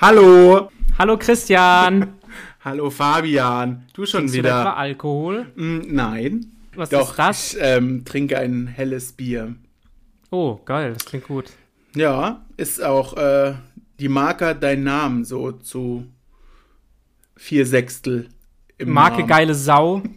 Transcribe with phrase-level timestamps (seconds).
[0.00, 0.70] Hallo.
[0.98, 2.14] Hallo Christian.
[2.64, 3.86] Hallo Fabian.
[3.92, 4.50] Du schon Trinkst wieder?
[4.52, 5.46] Du etwa Alkohol?
[5.56, 6.46] Mm, nein.
[6.74, 7.54] Was Doch, ist das?
[7.54, 9.54] ich ähm, trinke ein helles Bier.
[10.30, 11.50] Oh, geil, das klingt gut.
[11.94, 13.54] Ja, ist auch äh,
[14.00, 16.06] die Marke deinen Namen so zu
[17.36, 18.28] vier Sechstel
[18.78, 19.28] im Marke Namen.
[19.28, 20.02] geile Sau.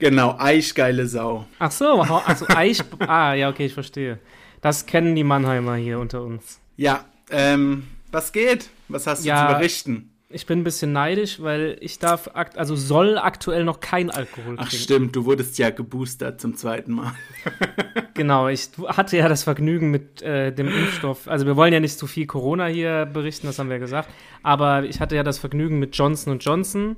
[0.00, 1.46] Genau, Eichgeile Sau.
[1.60, 2.82] Ach so, hau- also Eich.
[3.06, 4.18] Ah, ja, okay, ich verstehe.
[4.60, 6.58] Das kennen die Mannheimer hier unter uns.
[6.76, 8.68] Ja, ähm, was geht?
[8.92, 9.48] Was hast du Ja.
[9.48, 10.10] zu berichten?
[10.32, 14.54] Ich bin ein bisschen neidisch, weil ich darf, akt also soll aktuell noch kein Alkohol
[14.58, 14.84] Ach trinken.
[14.84, 17.12] stimmt, du wurdest ja geboostert zum zweiten Mal.
[18.14, 21.26] Genau, ich hatte ja das Vergnügen mit äh, dem Impfstoff.
[21.26, 24.10] Also wir wollen ja nicht zu viel Corona hier berichten, das haben wir gesagt.
[24.42, 26.96] Aber ich hatte ja das Vergnügen mit Johnson Johnson.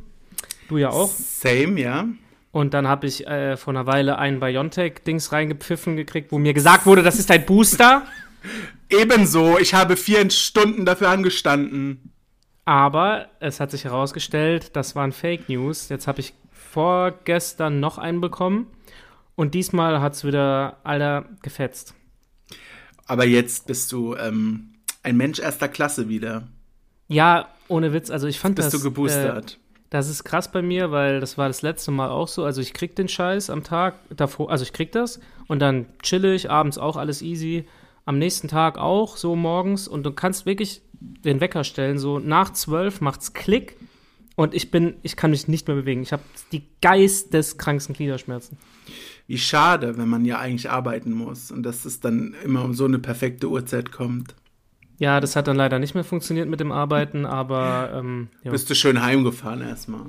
[0.68, 1.08] Du ja auch.
[1.12, 2.06] Same, ja.
[2.50, 6.86] Und dann habe ich äh, vor einer Weile einen BioNTech-Dings reingepfiffen gekriegt, wo mir gesagt
[6.86, 8.02] wurde, das ist ein Booster.
[8.88, 12.12] Ebenso, ich habe vier Stunden dafür angestanden.
[12.64, 15.88] Aber es hat sich herausgestellt, das waren Fake News.
[15.88, 18.66] Jetzt habe ich vorgestern noch einen bekommen.
[19.34, 21.94] Und diesmal hat es wieder, Alter, gefetzt.
[23.06, 26.48] Aber jetzt bist du ähm, ein Mensch erster Klasse wieder.
[27.08, 28.10] Ja, ohne Witz.
[28.10, 28.80] Also ich fand Bist das.
[28.80, 29.54] du geboostert.
[29.54, 29.56] Äh,
[29.90, 32.44] das ist krass bei mir, weil das war das letzte Mal auch so.
[32.44, 36.24] Also ich krieg den Scheiß am Tag davor, also ich krieg das und dann chill
[36.24, 37.66] ich, abends auch alles easy.
[38.04, 39.88] Am nächsten Tag auch, so morgens.
[39.88, 43.76] Und du kannst wirklich den Wecker stellen, so nach zwölf macht's Klick
[44.36, 46.02] und ich bin, ich kann mich nicht mehr bewegen.
[46.02, 48.56] Ich habe die geisteskranksten Gliederschmerzen.
[49.26, 52.84] Wie schade, wenn man ja eigentlich arbeiten muss und dass es dann immer um so
[52.84, 54.34] eine perfekte Uhrzeit kommt.
[54.98, 58.28] Ja, das hat dann leider nicht mehr funktioniert mit dem Arbeiten, aber ähm.
[58.44, 60.06] Bist du schön heimgefahren erstmal.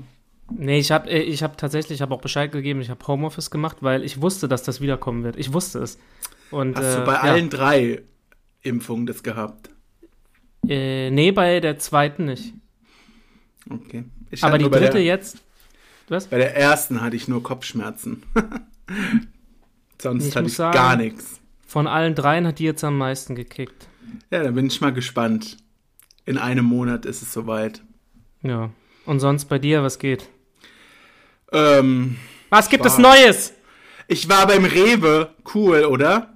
[0.52, 3.78] Nee, ich habe ich hab tatsächlich, ich habe auch Bescheid gegeben, ich habe Homeoffice gemacht,
[3.82, 5.36] weil ich wusste, dass das wiederkommen wird.
[5.38, 5.98] Ich wusste es.
[6.54, 7.20] Und, Hast äh, du bei ja.
[7.22, 8.02] allen drei
[8.62, 9.70] Impfungen das gehabt?
[10.68, 12.54] Äh, nee, bei der zweiten nicht.
[13.70, 14.04] Okay.
[14.30, 15.38] Ich Aber die dritte der, jetzt.
[16.10, 16.28] Was?
[16.28, 18.24] Bei der ersten hatte ich nur Kopfschmerzen.
[20.02, 21.40] Sonst Ich hatte ich sagen- gar nichts.
[21.66, 23.88] Von allen dreien hat die jetzt am meisten gekickt.
[24.30, 25.58] Ja, da bin ich mal gespannt.
[26.26, 27.82] In einem Monat ist es soweit.
[28.44, 28.70] Ja.
[29.06, 30.30] Und sonst bei dir, was geht?
[31.52, 32.18] Ähm,
[32.50, 32.92] Was gibt Wow.
[32.92, 33.54] es Neues?
[34.08, 35.34] ich war beim Rewe.
[35.54, 36.33] Cool, oder?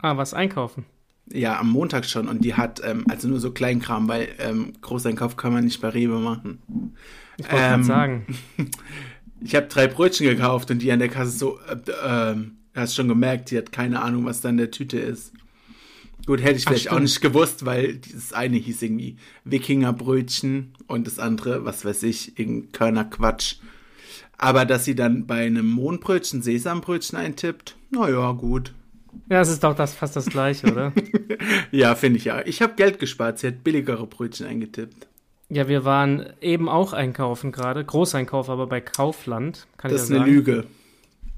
[0.00, 0.84] Ah, was einkaufen.
[1.30, 2.28] Ja, am Montag schon.
[2.28, 5.88] Und die hat, ähm, also nur so Kleinkram, weil ähm, Großeinkauf kann man nicht bei
[5.90, 6.62] Rewe machen.
[7.36, 8.26] Ich wollte Ähm, sagen.
[9.40, 13.06] Ich habe drei Brötchen gekauft und die an der Kasse so, äh, ähm, hast schon
[13.06, 15.32] gemerkt, die hat keine Ahnung, was da in der Tüte ist.
[16.26, 17.02] Gut, hätte ich Ach, vielleicht auch stimmt.
[17.04, 22.72] nicht gewusst, weil dieses eine hieß irgendwie Wikingerbrötchen und das andere, was weiß ich, irgendein
[22.72, 23.58] Körner Quatsch.
[24.38, 28.74] Aber dass sie dann bei einem Mohnbrötchen Sesambrötchen eintippt, naja, gut.
[29.30, 30.92] Ja, es ist doch das, fast das gleiche, oder?
[31.70, 32.44] Ja, finde ich ja.
[32.46, 35.06] Ich habe Geld gespart, sie hat billigere Brötchen eingetippt.
[35.50, 37.84] ja, wir waren eben auch einkaufen gerade.
[37.84, 39.66] Großeinkauf, aber bei Kaufland.
[39.76, 40.34] Kann Das ich ist ja eine sagen.
[40.34, 40.64] Lüge.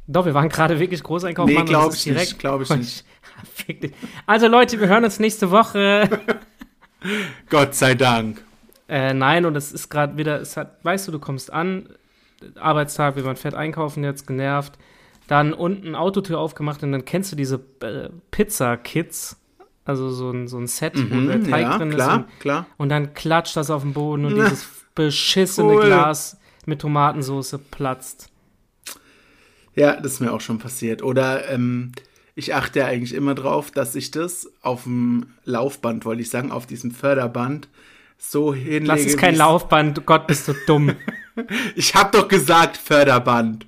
[0.06, 1.47] Doch, wir waren gerade wirklich Großeinkauf.
[1.47, 3.04] Nee, Mann, und glaub es ist ich nicht, glaub ich nicht.
[4.26, 6.09] Also Leute, wir hören uns nächste Woche.
[7.48, 8.42] Gott sei Dank.
[8.88, 11.88] Äh, nein, und es ist gerade wieder, es hat, weißt du, du kommst an,
[12.59, 14.78] Arbeitstag, wir waren fett einkaufen jetzt, genervt,
[15.30, 19.36] dann unten Autotür aufgemacht und dann kennst du diese äh, Pizza-Kits,
[19.84, 22.41] also so ein, so ein Set, wo der Mhm, Teig ja, drin klar, ist und,
[22.41, 22.66] klar.
[22.78, 25.84] und dann klatscht das auf den Boden und Na, dieses beschissene cool.
[25.84, 26.36] Glas
[26.66, 28.28] mit Tomatensauce platzt.
[29.76, 31.00] Ja, das ist mir auch schon passiert.
[31.00, 31.92] Oder ähm,
[32.34, 36.50] ich achte ja eigentlich immer drauf, dass ich das auf dem Laufband, wollte ich sagen,
[36.50, 37.68] auf diesem Förderband
[38.18, 38.84] so hinlege.
[38.86, 40.97] Das ist kein Laufband, Gott, bist du dumm.
[41.74, 43.64] Ich habe doch gesagt Förderband.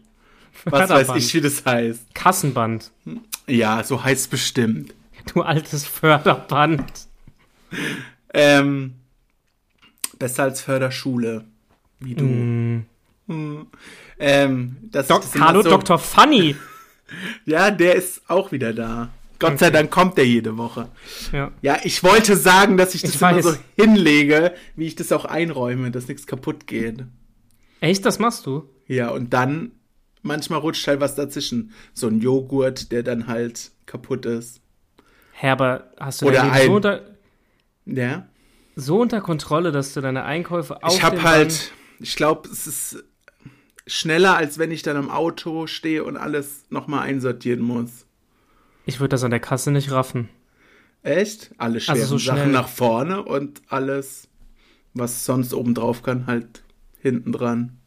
[0.64, 2.14] Was weiß ich, wie das heißt.
[2.14, 2.90] Kassenband.
[3.46, 4.94] Ja, so heißt bestimmt.
[5.32, 6.84] Du altes Förderband.
[8.34, 8.94] Ähm,
[10.18, 11.44] besser als Förderschule.
[12.00, 12.24] Wie du.
[12.24, 13.66] Mm.
[14.18, 15.98] Ähm, das, Dok das Hallo, so, Dr.
[15.98, 16.56] Funny.
[17.44, 19.10] Ja, der ist auch wieder da.
[19.38, 20.88] Gott sei Dank kommt der jede Woche.
[21.30, 21.50] Ja.
[21.60, 25.26] Ja, ich wollte sagen, dass ich das Ich immer so hinlege, wie ich das auch
[25.26, 27.04] einräume, dass nichts kaputt geht.
[27.80, 28.66] Echt, das machst du?
[28.86, 29.72] Ja, und dann
[30.22, 31.72] manchmal rutscht halt was dazwischen.
[31.92, 34.60] So ein Joghurt, der dann halt kaputt ist.
[35.34, 37.00] Hä, aber hast du Oder dein Leben ein- so unter,
[37.86, 38.28] Ja.
[38.76, 42.66] so unter Kontrolle, dass du deine Einkäufe auf ich dem halt, Band- ich glaube, es
[42.66, 43.04] ist
[43.86, 48.06] schneller, als wenn ich dann am Auto stehe und alles nochmal einsortieren muss.
[48.86, 50.28] Ich würde das an der Kasse nicht raffen.
[51.02, 51.50] Echt?
[51.58, 52.36] Alle schweren Also so schnell.
[52.36, 54.28] Sachen nach vorne und alles,
[54.94, 56.62] was sonst oben drauf kann, halt
[57.00, 57.78] hinten dran.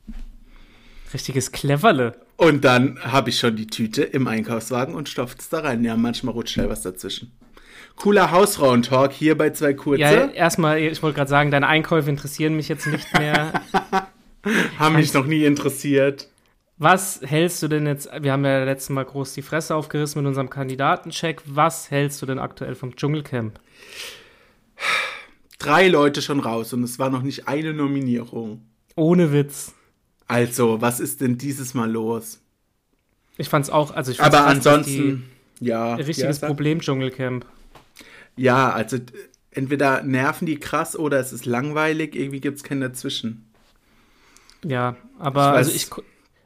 [1.14, 2.20] Richtiges Cleverle.
[2.38, 5.84] Und dann habe ich schon die Tüte im Einkaufswagen und stopft es da rein.
[5.84, 7.32] Ja, manchmal rutscht schnell was dazwischen.
[7.96, 10.02] Cooler Hausfrauentalk hier bei zwei Kurze.
[10.02, 13.54] Ja, erstmal, ich wollte gerade sagen, deine Einkäufe interessieren mich jetzt nicht mehr.
[14.80, 16.28] Haben mich noch nie interessiert.
[16.78, 18.10] Was hältst du denn jetzt?
[18.20, 21.42] Wir haben ja letztes Mal groß die Fresse aufgerissen mit unserem Kandidatencheck.
[21.46, 23.60] Was hältst du denn aktuell vom Dschungelcamp?
[25.58, 28.62] Drei Leute schon raus und es war noch nicht eine Nominierung.
[28.98, 29.74] Ohne Witz.
[30.28, 32.42] Also, was ist denn dieses Mal los?
[33.38, 35.30] Ich fand's auch, also ich fand's Aber ansonsten,
[35.60, 35.96] ja.
[35.96, 37.46] die, richtiges ja, Problem Dschungelcamp.
[38.38, 38.98] Ja, also
[39.52, 43.46] entweder nerven die krass oder es ist langweilig, irgendwie gibt's kein Dazwischen.
[44.64, 45.90] Ja, aber Ich also ich,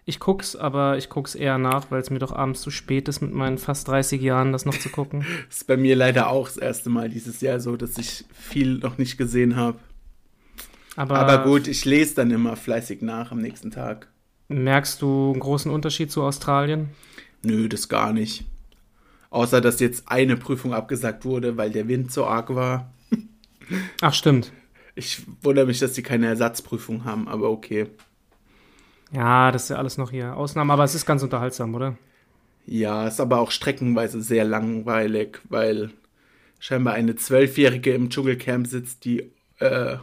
[0.06, 3.22] ich guck's, aber ich guck's eher nach, weil es mir doch abends zu spät ist,
[3.22, 5.26] mit meinen fast 30 Jahren das noch zu gucken.
[5.50, 8.98] Ist bei mir leider auch das erste Mal dieses Jahr so, dass ich viel noch
[8.98, 9.78] nicht gesehen habe.
[11.00, 14.10] Aber, Aber gut, ich lese dann immer fleißig nach am nächsten Tag.
[14.50, 16.90] merkst du einen großen Unterschied zu Australien?
[17.42, 18.44] Nö, das gar nicht.
[19.30, 22.92] Außer, dass jetzt eine Prüfung abgesagt wurde, weil der Wind so arg war.
[24.02, 24.52] Ach, stimmt.
[24.94, 27.88] Ich wundere mich, dass sie keine Ersatzprüfung haben, aber okay.
[29.14, 31.98] Ja, das ist ja alles noch hier Ausnahme, aber es ist ganz unterhaltsam, oder?
[32.66, 35.92] Ja, ist aber auch streckenweise sehr langweilig, weil
[36.60, 39.96] scheinbar eine Zwölfjährige im Dschungelcamp sitzt, die äh,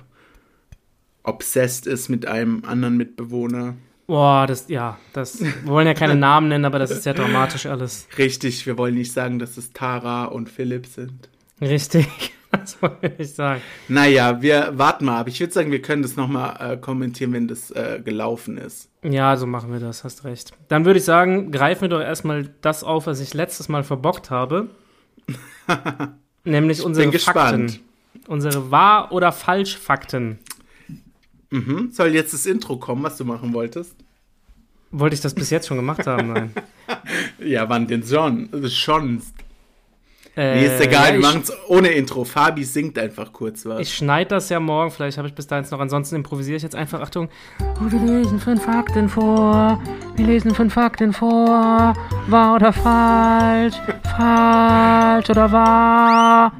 [1.26, 3.74] obsessed ist mit einem anderen Mitbewohner.
[4.06, 7.66] Boah, das, ja, das, wir wollen ja keine Namen nennen, aber das ist ja dramatisch
[7.66, 8.06] alles.
[8.16, 11.28] Richtig, wir wollen nicht sagen, dass es Tara und Philipp sind.
[11.60, 12.06] Richtig,
[12.52, 13.60] das wollte ich sagen.
[13.88, 15.28] Naja, wir warten mal ab.
[15.28, 18.88] Ich würde sagen, wir können das nochmal äh, kommentieren, wenn das äh, gelaufen ist.
[19.02, 20.52] Ja, so machen wir das, hast recht.
[20.68, 24.30] Dann würde ich sagen, greifen wir doch erstmal das auf, was ich letztes Mal verbockt
[24.30, 24.68] habe.
[26.44, 27.66] Nämlich unsere Fakten.
[27.66, 27.80] gespannt.
[28.28, 30.38] Unsere Wahr- oder Falsch-Fakten.
[31.50, 31.90] Mhm.
[31.92, 33.94] Soll jetzt das Intro kommen, was du machen wolltest?
[34.90, 36.32] Wollte ich das bis jetzt schon gemacht haben?
[36.32, 36.52] Nein.
[37.38, 38.48] Ja, wann denn schon?
[38.52, 39.20] Ist schon.
[40.36, 42.24] Äh, Nee, ist egal, ja, wir machen es ohne Intro.
[42.24, 43.80] Fabi singt einfach kurz was.
[43.80, 45.80] Ich schneide das ja morgen, vielleicht habe ich bis dahin noch.
[45.80, 47.00] Ansonsten improvisiere ich jetzt einfach.
[47.00, 47.28] Achtung.
[47.60, 49.82] Oh, wir lesen fünf Fakten vor.
[50.16, 51.94] Wir lesen fünf Fakten vor.
[52.28, 53.76] Wahr oder falsch?
[54.16, 56.52] Falsch oder wahr?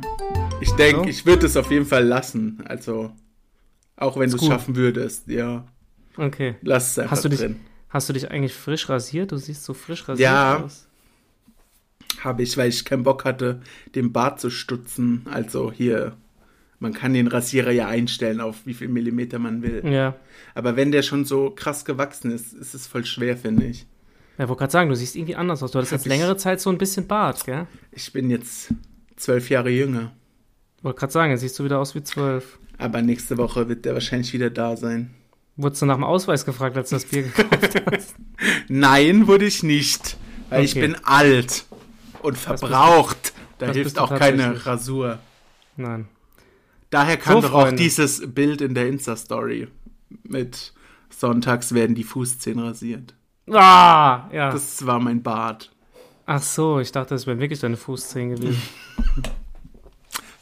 [0.60, 1.08] Ich denke, So?
[1.08, 2.62] ich würde es auf jeden Fall lassen.
[2.66, 3.12] Also,
[3.96, 5.64] auch wenn du es schaffen würdest, ja.
[6.16, 6.56] Okay.
[6.62, 7.56] Lass es einfach Hast du dich, drin.
[7.90, 9.32] hast du dich eigentlich frisch rasiert?
[9.32, 10.62] Du siehst so frisch rasiert Ja.
[10.64, 10.86] aus.
[12.20, 13.60] Habe ich, weil ich keinen Bock hatte,
[13.94, 15.26] den Bart zu stutzen.
[15.30, 16.16] Also hier,
[16.78, 19.82] man kann den Rasierer ja einstellen, auf wie viel Millimeter man will.
[19.84, 20.14] Ja.
[20.54, 23.86] Aber wenn der schon so krass gewachsen ist, ist es voll schwer, finde ich.
[24.38, 25.70] Ja, wollte gerade sagen, du siehst irgendwie anders aus.
[25.72, 27.66] Du hattest Hab jetzt ich- längere Zeit so ein bisschen Bart, gell?
[27.92, 28.72] Ich bin jetzt
[29.16, 30.12] zwölf Jahre jünger.
[30.82, 32.58] Wollte gerade sagen, jetzt siehst du wieder aus wie zwölf.
[32.78, 35.14] Aber nächste Woche wird der wahrscheinlich wieder da sein.
[35.56, 38.14] Wurdest du nach dem Ausweis gefragt, als du das Bier gekauft hast?
[38.68, 40.16] Nein, wurde ich nicht.
[40.50, 40.80] Weil ich Okay.
[40.82, 41.64] bin alt
[42.22, 43.32] und verbraucht.
[43.58, 44.64] da das hilft auch keine.
[44.66, 45.18] Rasur.
[45.76, 46.08] Nein.
[46.90, 49.68] Daher kam So, doch auch dieses Bild in der Insta-Story
[50.22, 50.72] mit
[51.10, 53.14] Sonntags werden die Fußzehen rasiert.
[53.50, 54.50] Ah, ja.
[54.52, 55.72] Das war mein Bart.
[56.26, 58.60] Ach so, ich dachte, das wären wirklich deine Fußzehen gewesen.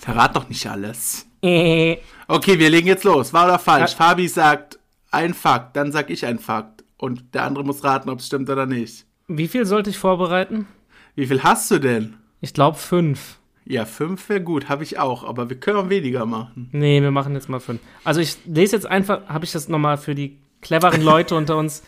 [0.05, 1.27] Verrat doch nicht alles.
[1.43, 1.97] Äh,
[2.29, 3.33] Okay, wir legen jetzt los.
[3.33, 3.93] Wahr oder falsch?
[3.93, 3.97] Ja.
[3.97, 4.79] Fabi sagt
[5.11, 6.85] ein Fakt, dann sag ich ein Fakt.
[6.99, 9.07] Und der andere muss raten, ob es stimmt oder nicht.
[9.29, 10.67] Wie viel sollte ich vorbereiten?
[11.15, 12.15] Wie viel hast du denn?
[12.43, 13.39] Ich glaube fünf.
[13.65, 16.69] Ja, fünf wäre gut, habe ich auch, aber wir können auch weniger machen.
[16.73, 17.81] Nee, wir machen jetzt mal fünf.
[18.05, 21.83] Also ich lese jetzt einfach, habe ich das nochmal für die cleveren Leute unter uns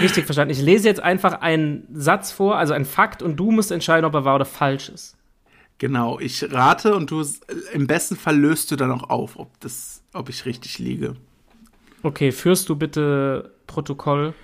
[0.00, 0.52] richtig verstanden.
[0.52, 4.14] Ich lese jetzt einfach einen Satz vor, also einen Fakt, und du musst entscheiden, ob
[4.14, 5.16] er wahr oder falsch ist.
[5.80, 7.24] Genau, ich rate und du
[7.72, 11.16] im besten Fall löst du dann auch auf, ob das, ob ich richtig liege.
[12.02, 14.34] Okay, führst du bitte Protokoll?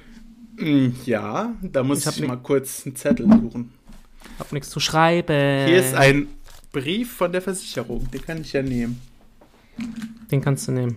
[0.57, 3.71] Mm, Ja, da muss Ich ich, mal kurz einen Zettel suchen.
[4.39, 5.67] Hab nichts zu schreiben.
[5.67, 6.29] Hier ist ein
[6.73, 8.99] Brief von der Versicherung, den kann ich ja nehmen.
[10.31, 10.97] Den kannst du nehmen.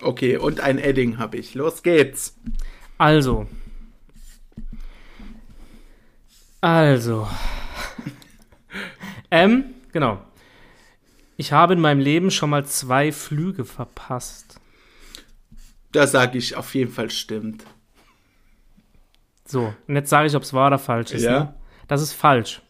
[0.00, 1.54] Okay, und ein Edding habe ich.
[1.54, 2.36] Los geht's.
[2.96, 3.48] Also.
[6.60, 7.26] Also.
[9.44, 10.18] Ähm, genau.
[11.36, 14.60] Ich habe in meinem Leben schon mal zwei Flüge verpasst.
[15.92, 17.64] Da sage ich auf jeden Fall stimmt.
[19.44, 21.22] So, und jetzt sage ich, ob es wahr oder falsch ist.
[21.22, 21.38] Ja.
[21.40, 21.54] Ne?
[21.88, 22.62] Das ist falsch.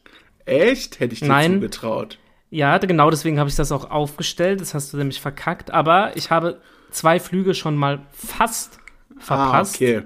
[0.44, 1.00] Echt?
[1.00, 1.54] Hätte ich dir Nein.
[1.54, 2.18] zugetraut.
[2.50, 4.60] Ja, genau deswegen habe ich das auch aufgestellt.
[4.60, 5.70] Das hast du nämlich verkackt.
[5.70, 8.78] Aber ich habe zwei Flüge schon mal fast
[9.18, 10.02] verpasst, Ah, okay.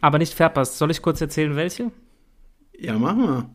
[0.00, 0.78] aber nicht verpasst.
[0.78, 1.90] Soll ich kurz erzählen, welche?
[2.78, 3.50] Ja, machen wir.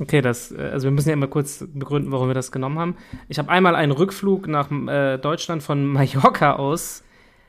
[0.00, 2.96] Okay, das, äh, also wir müssen ja immer kurz begründen, warum wir das genommen haben.
[3.28, 7.02] Ich habe einmal einen Rückflug nach äh, Deutschland von Mallorca aus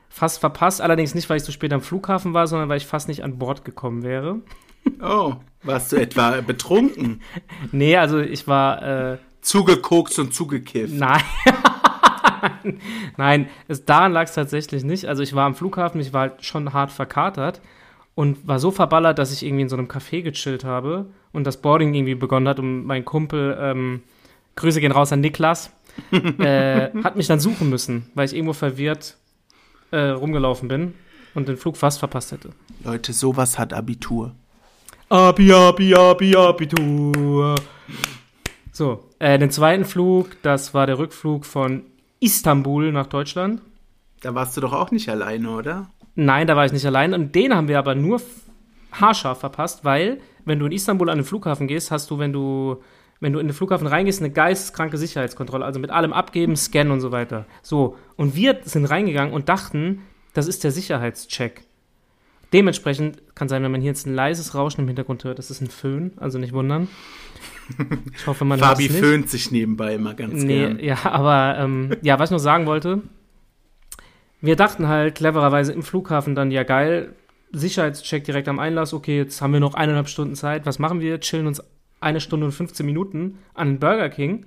[0.08, 0.80] fast verpasst.
[0.80, 3.38] Allerdings nicht, weil ich so spät am Flughafen war, sondern weil ich fast nicht an
[3.38, 4.40] Bord gekommen wäre.
[5.00, 7.22] Oh, warst du etwa betrunken?
[7.72, 10.92] Nee, also ich war, äh, Zugekokst und zugekifft.
[10.92, 11.22] nein.
[13.16, 15.06] nein, es, daran lag es tatsächlich nicht.
[15.06, 17.62] Also ich war am Flughafen, ich war halt schon hart verkatert
[18.14, 21.60] und war so verballert, dass ich irgendwie in so einem Café gechillt habe und das
[21.60, 24.02] Boarding irgendwie begonnen hat und mein Kumpel, ähm,
[24.56, 25.72] Grüße gehen raus an Niklas,
[26.38, 29.16] äh, hat mich dann suchen müssen, weil ich irgendwo verwirrt
[29.90, 30.94] äh, rumgelaufen bin
[31.34, 32.50] und den Flug fast verpasst hätte.
[32.84, 34.34] Leute, sowas hat Abitur.
[35.08, 37.54] Abi, Abi, Abi, Abitur.
[38.72, 41.82] So, äh, den zweiten Flug, das war der Rückflug von
[42.20, 43.60] Istanbul nach Deutschland.
[44.20, 45.90] Da warst du doch auch nicht alleine, oder?
[46.14, 47.12] Nein, da war ich nicht allein.
[47.14, 48.20] Und den haben wir aber nur
[48.92, 52.82] haarscharf verpasst, weil, wenn du in Istanbul an den Flughafen gehst, hast du, wenn du,
[53.20, 55.64] wenn du in den Flughafen reingehst, eine geisteskranke Sicherheitskontrolle.
[55.64, 57.46] Also mit allem abgeben, scannen und so weiter.
[57.62, 60.02] So, und wir sind reingegangen und dachten,
[60.34, 61.62] das ist der Sicherheitscheck.
[62.52, 65.60] Dementsprechend kann sein, wenn man hier jetzt ein leises Rauschen im Hintergrund hört, das ist
[65.60, 66.86] ein Föhn, also nicht wundern.
[68.16, 69.04] Ich hoffe, man Fabi hört's nicht.
[69.04, 70.78] föhnt sich nebenbei immer ganz Nee, gern.
[70.78, 73.02] ja, aber ähm, ja, was ich noch sagen wollte,
[74.44, 77.14] wir dachten halt clevererweise im Flughafen dann, ja geil,
[77.52, 81.20] Sicherheitscheck direkt am Einlass, okay, jetzt haben wir noch eineinhalb Stunden Zeit, was machen wir?
[81.20, 81.62] Chillen uns
[82.00, 84.46] eine Stunde und 15 Minuten an den Burger King,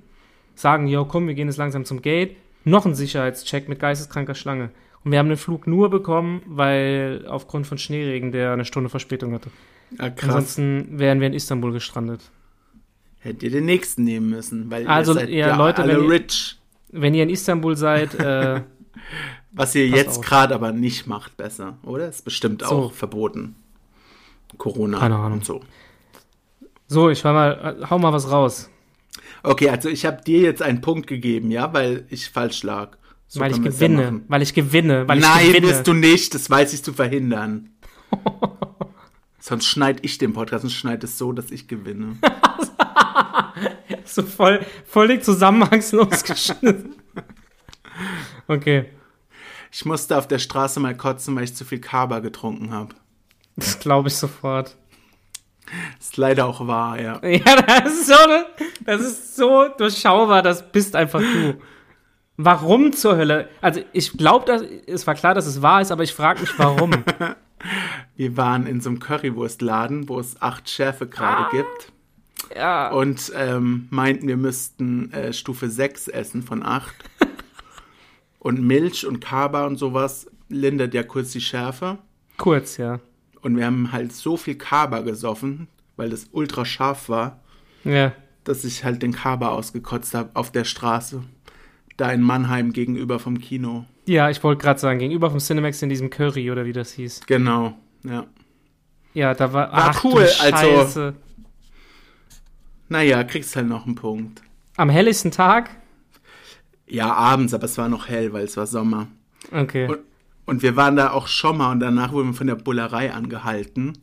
[0.56, 4.70] sagen, jo, komm, wir gehen jetzt langsam zum Gate, noch ein Sicherheitscheck mit geisteskranker Schlange.
[5.04, 9.34] Und wir haben den Flug nur bekommen, weil aufgrund von Schneeregen der eine Stunde Verspätung
[9.34, 9.50] hatte.
[9.98, 10.24] Ah, krass.
[10.36, 12.30] Ansonsten wären wir in Istanbul gestrandet.
[13.20, 16.04] Hättet ihr den nächsten nehmen müssen, weil Also, ihr seid ja, ja, Leute, alle wenn
[16.04, 16.60] ihr- rich.
[16.92, 18.62] Wenn ihr in Istanbul seid, äh,
[19.58, 22.08] Was ihr Passt jetzt gerade aber nicht macht, besser, oder?
[22.08, 22.68] Ist bestimmt So.
[22.68, 23.56] auch verboten.
[24.58, 25.40] Corona Keine Ahnung.
[25.40, 25.62] und so.
[26.88, 28.70] So, ich war mal, hau mal was raus.
[29.44, 32.98] Okay, also ich habe dir jetzt einen Punkt gegeben, ja, weil ich falsch lag.
[33.28, 34.26] So weil ich ja gewinne, machen.
[34.30, 35.68] weil ich gewinne, weil Nein, ich gewinne.
[35.68, 37.72] wirst du nicht, das weiß ich zu verhindern.
[39.40, 42.18] Sonst schneide ich den Podcast und schneide es so, dass ich gewinne.
[44.06, 46.96] so voll, völlig zusammenhangslos geschnitten.
[48.48, 48.86] Okay,
[49.78, 52.96] Ich musste auf der Straße mal kotzen, weil ich zu viel Kaba getrunken habe.
[53.58, 54.76] das glaube ich sofort.
[56.00, 57.22] Ist leider auch wahr, ja.
[57.24, 58.16] Ja, das ist so,
[58.86, 61.62] das ist so durchschaubar, das bist einfach du.
[62.38, 63.50] Warum zur Hölle?
[63.62, 66.92] Also ich glaube, es war klar, dass es wahr ist, aber ich frage mich, warum.
[68.16, 71.94] Wir waren in so einem Currywurstladen, wo es acht Schärfegrade gibt.
[72.56, 76.96] Ja, Und ähm, meinten, wir müssten äh, Stufe 6 essen von 8.
[78.48, 81.98] und Milch und Kaba und sowas lindert ja kurz die Schärfe.
[82.38, 83.00] kurz, ja.
[83.42, 87.42] Und wir haben halt so viel Kaba gesoffen, weil das ultra scharf war,
[87.84, 88.14] Ja,
[88.46, 91.24] dass ich halt den Kaba ausgekotzt habe auf der Straße.
[91.98, 93.86] Da in Mannheim gegenüber vom Kino.
[94.06, 97.22] ja ich wollte gerade sagen, gegenüber vom Cinemax in diesem Curry oder wie das hieß.
[97.28, 97.74] Genau,
[98.04, 98.26] ja.
[99.14, 101.14] Ja, da war, War ach, cool, du also- Scheiße.
[102.90, 104.42] Naja, kriegst halt noch einen Punkt.
[104.78, 105.70] Am helllichsten Tag?
[106.88, 109.08] Ja, abends, aber es war noch hell, weil es war Sommer.
[109.52, 109.88] Okay.
[109.88, 110.00] Und,
[110.46, 113.98] und wir waren da auch schon mal und danach wurden wir von der Bullerei angehalten.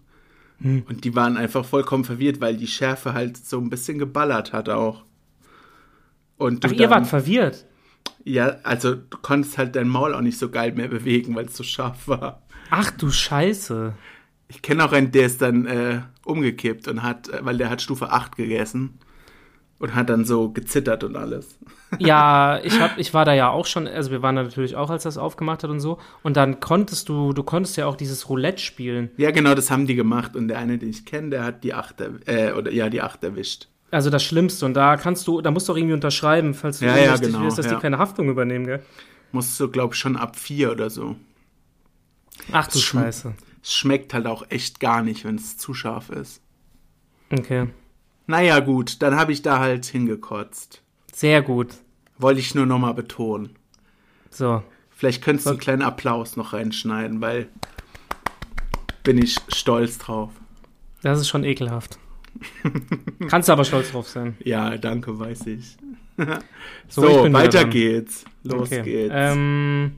[0.60, 0.84] Hm.
[0.88, 4.68] Und die waren einfach vollkommen verwirrt, weil die Schärfe halt so ein bisschen geballert hat
[4.68, 5.04] auch.
[6.36, 7.64] Und Ach, ihr dann- wart verwirrt.
[8.24, 11.56] Ja, also du konntest halt dein Maul auch nicht so geil mehr bewegen, weil es
[11.56, 12.42] so scharf war.
[12.70, 13.94] Ach du Scheiße.
[14.48, 17.82] Ich kenne auch einen, der ist dann äh, umgekippt und hat, äh, weil der hat
[17.82, 18.98] Stufe 8 gegessen
[19.84, 21.58] und hat dann so gezittert und alles.
[22.00, 24.90] Ja, ich, hab, ich war da ja auch schon, also wir waren da natürlich auch,
[24.90, 25.98] als das aufgemacht hat und so.
[26.24, 29.10] Und dann konntest du, du konntest ja auch dieses Roulette spielen.
[29.16, 31.72] Ja, genau, das haben die gemacht und der eine, den ich kenne, der hat die
[31.72, 33.68] 8 er- äh, oder ja, die 8 erwischt.
[33.92, 34.66] Also das Schlimmste.
[34.66, 37.42] Und da kannst du, da musst du auch irgendwie unterschreiben, falls du Ja, ja, genau,
[37.42, 37.76] willst, dass ja.
[37.76, 38.82] die keine Haftung übernehmen, gell?
[39.30, 41.14] Musst du, glaube ich, schon ab 4 oder so.
[42.50, 43.34] Ach du Scheiße.
[43.62, 46.42] Es schmeckt halt auch echt gar nicht, wenn es zu scharf ist.
[47.32, 47.68] Okay.
[48.26, 50.82] Naja, gut, dann habe ich da halt hingekotzt.
[51.12, 51.68] Sehr gut.
[52.18, 53.50] Wollte ich nur nochmal betonen.
[54.30, 54.62] So.
[54.90, 57.48] Vielleicht könntest du einen kleinen Applaus noch reinschneiden, weil
[59.02, 60.30] bin ich stolz drauf.
[61.02, 61.98] Das ist schon ekelhaft.
[63.28, 64.36] Kannst du aber stolz drauf sein.
[64.42, 65.76] Ja, danke, weiß ich.
[66.88, 68.24] So, So, ich weiter geht's.
[68.44, 68.82] Los Okay.
[68.82, 69.14] geht's.
[69.16, 69.96] Ähm,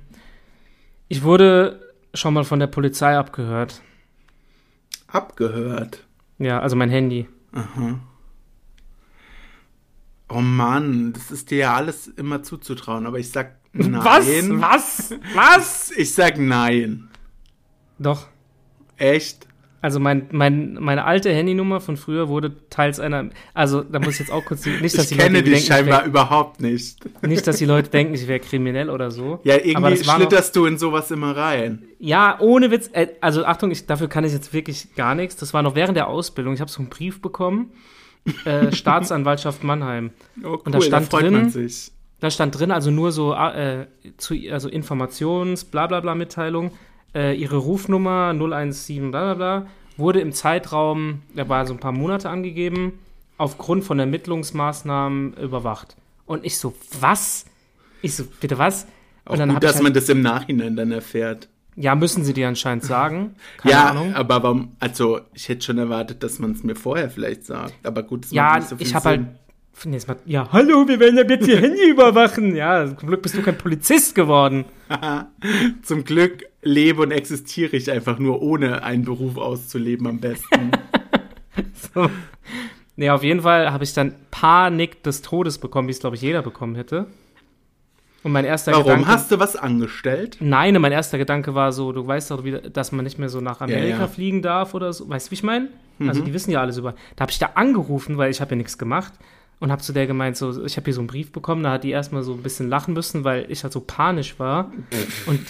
[1.08, 3.82] ich wurde schon mal von der Polizei abgehört.
[5.08, 6.04] Abgehört.
[6.38, 7.28] Ja, also mein Handy.
[10.28, 13.94] Oh Mann, das ist dir ja alles immer zuzutrauen, aber ich sag nein.
[14.02, 14.26] Was?
[14.60, 15.14] Was?
[15.34, 15.90] Was?
[15.96, 17.08] Ich sag nein.
[17.98, 18.26] Doch.
[18.96, 19.46] Echt?
[19.82, 24.20] Also mein, mein, meine alte Handynummer von früher wurde teils einer, also da muss ich
[24.20, 26.60] jetzt auch kurz, nicht, dass Ich die kenne Leute dich denken, scheinbar ich wär, überhaupt
[26.60, 26.98] nicht.
[27.24, 29.38] nicht, dass die Leute denken, ich wäre kriminell oder so.
[29.44, 31.84] Ja, Aber irgendwie war noch- schlitterst du in sowas immer rein.
[32.00, 32.90] Ja, ohne Witz.
[32.94, 35.36] Äh, also Achtung, ich, dafür kann ich jetzt wirklich gar nichts.
[35.36, 36.54] Das war noch während der Ausbildung.
[36.54, 37.70] Ich habe so einen Brief bekommen.
[38.44, 40.10] Äh, Staatsanwaltschaft Mannheim.
[40.42, 41.90] Oh, cool, Und da stand freut drin- man sich.
[42.20, 46.70] Da stand drin, also nur so äh, zu, also Informations, bla bla bla Mitteilung.
[47.14, 49.66] Äh, ihre Rufnummer 017 bla bla bla
[49.98, 52.98] wurde im Zeitraum, da war so ein paar Monate angegeben,
[53.38, 55.96] aufgrund von Ermittlungsmaßnahmen überwacht.
[56.26, 57.44] Und ich so, was?
[58.02, 58.86] Ich so, bitte was?
[59.24, 61.48] Auch gut, dass halt- man das im Nachhinein dann erfährt.
[61.76, 63.34] Ja, müssen sie dir anscheinend sagen.
[63.58, 64.14] Keine ja, Ahnung.
[64.14, 67.74] aber warum, also ich hätte schon erwartet, dass man es mir vorher vielleicht sagt.
[67.84, 69.20] Aber gut, das Ja, macht nicht so viel ich habe halt.
[69.84, 72.56] Nee, es macht- ja, hallo, wir werden ja jetzt ihr Handy überwachen.
[72.56, 74.64] Ja, zum Glück bist du kein Polizist geworden.
[75.82, 80.70] Zum Glück lebe und existiere ich einfach nur, ohne einen Beruf auszuleben am besten.
[81.94, 82.08] So.
[82.96, 86.22] Nee, auf jeden Fall habe ich dann Panik des Todes bekommen, wie es, glaube ich,
[86.22, 87.06] jeder bekommen hätte.
[88.26, 88.84] Und mein erster Warum?
[88.86, 89.06] Gedanke.
[89.06, 90.38] Hast du was angestellt?
[90.40, 92.42] Nein, mein erster Gedanke war so, du weißt doch,
[92.72, 94.08] dass man nicht mehr so nach Amerika Ja, ja.
[94.08, 95.08] fliegen darf oder so.
[95.08, 95.68] Weißt du, wie ich meine?
[96.00, 96.24] Also, Mhm.
[96.24, 96.96] die wissen ja alles über.
[97.14, 99.12] Da habe ich da angerufen, weil ich habe ja nichts gemacht.
[99.60, 101.84] Und habe zu der gemeint, so, ich habe hier so einen Brief bekommen, da hat
[101.84, 104.72] die erstmal so ein bisschen lachen müssen, weil ich halt so panisch war.
[105.26, 105.40] Und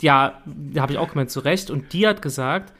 [0.00, 1.70] ja, da habe ich auch gemeint, zu Recht.
[1.70, 2.72] Und die hat gesagt,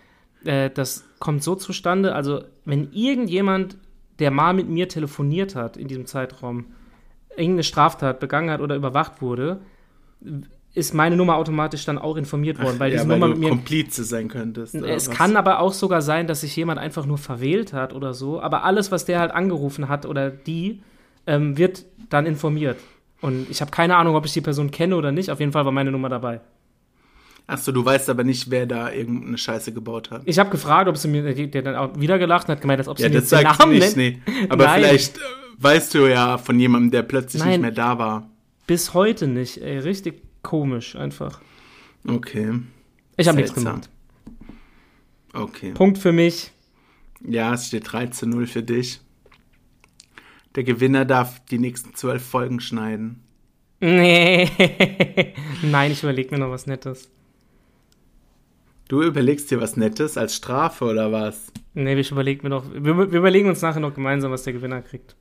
[0.47, 3.77] äh, das kommt so zustande, also wenn irgendjemand,
[4.19, 6.65] der mal mit mir telefoniert hat in diesem Zeitraum,
[7.37, 9.61] irgendeine Straftat begangen hat oder überwacht wurde,
[10.75, 13.41] ist meine Nummer automatisch dann auch informiert worden, weil ja, diese weil Nummer du mit
[13.43, 14.75] mir Komplize sein könntest.
[14.75, 15.11] es was?
[15.11, 18.41] kann aber auch sogar sein, dass sich jemand einfach nur verwählt hat oder so.
[18.41, 20.81] Aber alles, was der halt angerufen hat oder die,
[21.27, 22.79] ähm, wird dann informiert.
[23.21, 25.31] Und ich habe keine Ahnung, ob ich die Person kenne oder nicht.
[25.31, 26.41] Auf jeden Fall war meine Nummer dabei.
[27.47, 30.23] Achso, du weißt aber nicht, wer da irgendeine Scheiße gebaut hat.
[30.25, 32.97] Ich habe gefragt, ob sie mir, der dann auch wieder gelacht hat gemeint, als ob
[32.99, 33.97] sie Ja, mir das du Namen nicht, nennt.
[34.27, 34.47] nee.
[34.49, 34.81] Aber Nein.
[34.81, 35.21] vielleicht äh,
[35.59, 37.51] weißt du ja von jemandem, der plötzlich Nein.
[37.53, 38.31] nicht mehr da war.
[38.67, 39.79] Bis heute nicht, ey.
[39.79, 41.41] Richtig komisch einfach.
[42.07, 42.61] Okay,
[43.17, 43.89] Ich habe nichts gemacht.
[45.35, 45.73] okay.
[45.73, 46.51] Punkt für mich.
[47.25, 49.01] Ja, es steht 3 zu 0 für dich.
[50.57, 53.23] Der Gewinner darf die nächsten zwölf Folgen schneiden.
[53.81, 54.49] Nee.
[55.63, 57.09] Nein, ich überlege mir noch was Nettes.
[58.89, 61.51] Du überlegst dir was Nettes als Strafe oder was?
[61.75, 62.65] Nee, ich überlege mir noch.
[62.73, 65.17] Wir, wir überlegen uns nachher noch gemeinsam, was der Gewinner kriegt.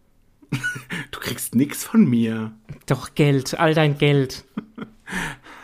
[1.12, 2.52] Du kriegst nix von mir.
[2.86, 4.44] Doch Geld, all dein Geld.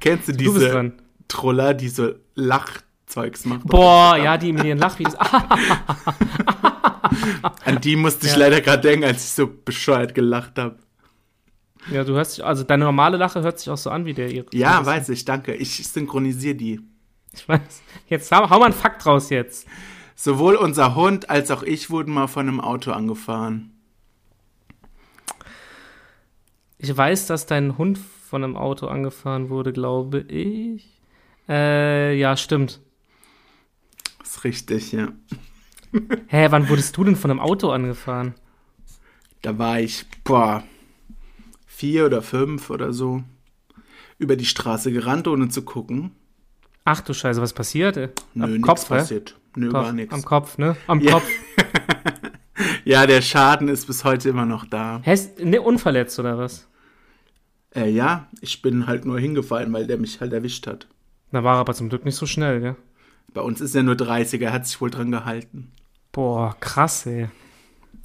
[0.00, 0.92] Kennst du Du bist diese dran.
[1.28, 3.62] Troller, die so Lachzeugs machen?
[3.64, 5.14] Boah, ja, die mit ihren Lachvideos.
[7.64, 8.38] An die musste ich Ja.
[8.38, 10.76] leider gerade denken, als ich so bescheuert gelacht habe.
[11.90, 14.30] ja, du hörst dich, also deine normale Lache hört sich auch so an wie der
[14.30, 14.46] ihre.
[14.52, 15.54] Ja, weiß ich, danke.
[15.54, 16.80] Ich synchronisiere die.
[17.32, 17.82] Ich weiß.
[18.08, 19.66] Jetzt hau, hau mal einen Fakt raus jetzt.
[20.18, 23.70] Sowohl unser Hund als auch ich wurden mal von einem Auto angefahren.
[26.78, 31.00] Ich weiß, dass dein Hund von einem Auto angefahren wurde, glaube ich.
[31.48, 32.80] Äh, ja, stimmt.
[34.22, 35.08] ist richtig, ja.
[36.28, 38.34] Hä, wann wurdest du denn von einem Auto angefahren?
[39.42, 40.64] Da war ich, boah,
[41.66, 43.22] vier oder fünf oder so.
[44.18, 46.12] Über die Straße gerannt, ohne zu gucken.
[46.84, 47.96] Ach du Scheiße, was passiert?
[48.34, 49.38] Nö, Kopf, passiert.
[49.56, 50.14] Nö, Kopf, gar nichts.
[50.14, 50.76] Am Kopf, ne?
[50.86, 51.12] Am Ja.
[51.12, 51.28] Kopf.
[52.84, 55.00] Ja, der Schaden ist bis heute immer noch da.
[55.02, 56.68] Hä, ist- ne, unverletzt oder was?
[57.74, 60.86] Äh, ja, ich bin halt nur hingefallen, weil der mich halt erwischt hat.
[61.32, 62.76] Da war er aber zum Glück nicht so schnell, gell?
[63.34, 65.72] Bei uns ist er nur 30, er hat sich wohl dran gehalten.
[66.12, 67.28] Boah, krass, ey.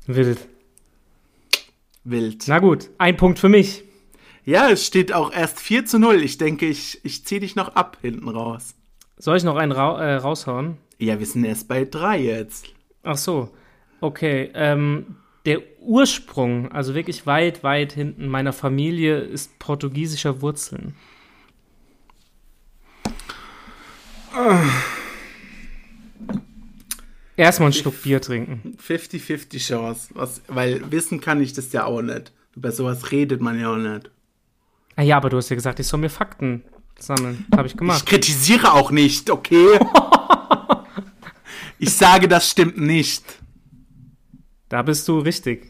[0.07, 0.39] Wild.
[2.03, 2.45] Wild.
[2.47, 3.83] Na gut, ein Punkt für mich.
[4.43, 6.15] Ja, es steht auch erst 4 zu 0.
[6.23, 8.73] Ich denke, ich, ich ziehe dich noch ab hinten raus.
[9.17, 10.77] Soll ich noch einen ra äh, raushauen?
[11.01, 12.67] Ja, wir sind erst bei 3 jetzt.
[13.01, 13.49] Ach so.
[14.01, 14.51] Okay.
[14.53, 20.93] Ähm, der Ursprung, also wirklich weit, weit hinten meiner Familie, ist portugiesischer Wurzeln.
[27.37, 28.77] Erstmal einen Schluck Bier trinken.
[28.85, 30.09] 50-50 Chance.
[30.13, 32.31] Was, weil wissen kann ich das ja auch nicht.
[32.55, 34.11] Über sowas redet man ja auch nicht.
[34.95, 36.63] Ah ja, aber du hast ja gesagt, ich soll mir Fakten
[36.99, 37.45] sammeln.
[37.55, 38.05] Habe ich Ich gemacht.
[38.05, 39.79] kritisiere auch nicht, okay?
[41.81, 43.23] ich sage, das stimmt nicht.
[44.69, 45.69] Da bist du richtig.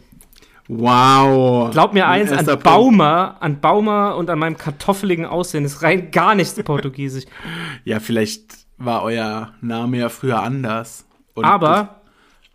[0.67, 1.71] Wow.
[1.71, 2.59] Glaub mir Ein eins, an.
[2.59, 7.25] Baumer, an Baumer und an meinem kartoffeligen Aussehen ist rein gar nichts portugiesisch.
[7.83, 11.05] Ja, vielleicht war euer Name ja früher anders.
[11.33, 12.01] Und Aber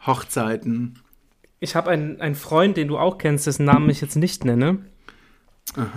[0.07, 1.01] Hochzeiten.
[1.59, 4.79] ich habe einen, einen Freund, den du auch kennst, dessen Namen ich jetzt nicht nenne.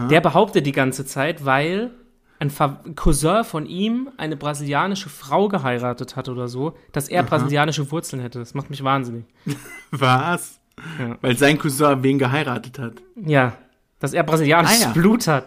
[0.09, 1.91] Der behauptet die ganze Zeit, weil
[2.39, 7.91] ein Ver Cousin von ihm eine brasilianische Frau geheiratet hat oder so, dass er brasilianische
[7.91, 8.39] Wurzeln hätte.
[8.39, 9.25] Das macht mich wahnsinnig.
[9.91, 10.59] Was?
[10.97, 11.17] Ja.
[11.21, 12.93] Weil sein Cousin wen geheiratet hat.
[13.15, 13.57] Ja,
[13.99, 14.91] dass er brasilianisches Ah, ja.
[14.93, 15.45] Blut hat.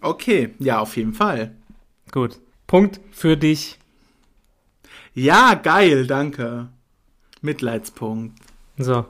[0.00, 1.54] Okay, ja, auf jeden Fall.
[2.10, 2.40] Gut.
[2.66, 3.78] Punkt für dich.
[5.14, 6.68] Ja, geil, danke.
[7.40, 8.36] Mitleidspunkt.
[8.76, 9.06] So.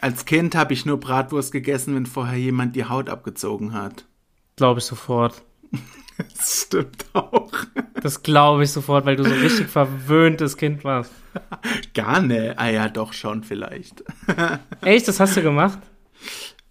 [0.00, 4.06] Als Kind habe ich nur Bratwurst gegessen, wenn vorher jemand die Haut abgezogen hat.
[4.56, 5.42] Glaube ich sofort.
[6.18, 7.52] Das stimmt auch.
[8.00, 11.12] Das glaube ich sofort, weil du so ein richtig verwöhntes Kind warst.
[11.92, 12.54] Gar ne.
[12.56, 14.02] Ah ja, doch schon vielleicht.
[14.80, 15.78] Echt, das hast du gemacht?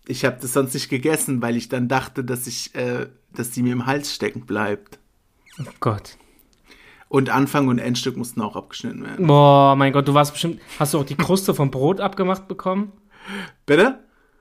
[0.08, 3.62] Ich habe das sonst nicht gegessen, weil ich dann dachte, dass ich, äh, dass die
[3.62, 4.98] mir im Hals stecken bleibt.
[5.60, 6.18] Oh Gott.
[7.08, 9.28] Und Anfang und Endstück mussten auch abgeschnitten werden.
[9.28, 10.60] Boah, mein Gott, du warst bestimmt.
[10.80, 12.94] Hast du auch die Kruste vom Brot abgemacht bekommen?
[13.68, 14.00] Bitte?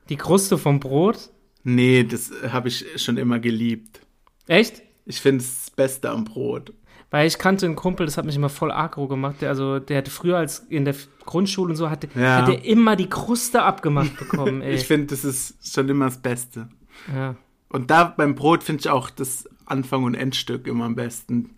[0.08, 1.28] Die Kruste vom Brot?
[1.64, 4.00] Nee, das habe ich schon immer geliebt.
[4.46, 4.82] Echt?
[5.06, 6.72] Ich finde es das Beste am Brot.
[7.10, 9.36] Weil ich kannte einen Kumpel, das hat mich immer voll aggro gemacht.
[9.40, 12.42] Der, also, der hatte früher als in der Grundschule und so, hatte, Ja.
[12.42, 14.74] hat er immer die Kruste abgemacht bekommen, ey.
[14.74, 16.68] Ich finde, das ist schon immer das Beste.
[17.14, 17.36] ja.
[17.68, 21.50] Und da beim Brot finde ich auch das Anfang und Endstück immer am besten.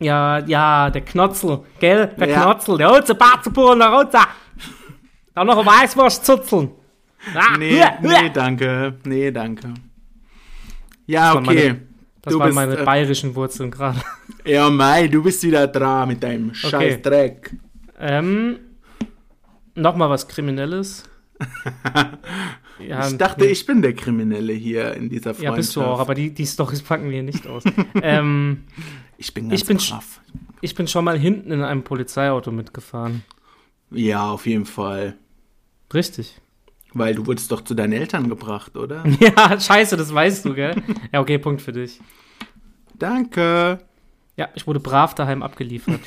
[0.00, 2.14] ja, ja, der Knotzel, gell?
[2.18, 2.42] Der Ja.
[2.42, 4.18] Knotzel, der Hutze, Batzepuren, der Hutze.
[5.34, 6.70] Dann noch ein Weißwurst zuzeln.
[7.34, 8.94] Ah, Nee, nee, danke.
[9.04, 9.74] Nee, danke.
[11.06, 11.44] Ja, okay.
[11.46, 11.80] meine-
[12.22, 14.00] Das du waren bist, meine äh, bayerischen Wurzeln gerade.
[14.46, 17.54] Ja, Mai, du bist wieder dran mit deinem scheiß Dreck.
[17.98, 18.58] Ähm,
[19.74, 21.04] Nochmal was Kriminelles.
[22.78, 25.42] ja, Ich dachte, ich bin der Kriminelle hier in dieser Freundschaft.
[25.44, 27.64] Ja, bist du auch, aber die, die Storys packen wir nicht aus.
[28.02, 28.64] ähm,
[29.18, 30.20] ich bin ganz ich bin brav.
[30.60, 33.22] ich bin schon mal hinten in einem Polizeiauto mitgefahren.
[33.90, 35.16] Ja, auf jeden Fall.
[35.92, 36.40] Richtig.
[36.92, 39.04] Weil du wurdest doch zu deinen Eltern gebracht, oder?
[39.20, 40.74] Ja, scheiße, das weißt du, gell?
[41.12, 42.00] Ja, okay, Punkt für dich.
[42.98, 43.78] Danke.
[44.36, 46.00] Ja, ich wurde brav daheim abgeliefert.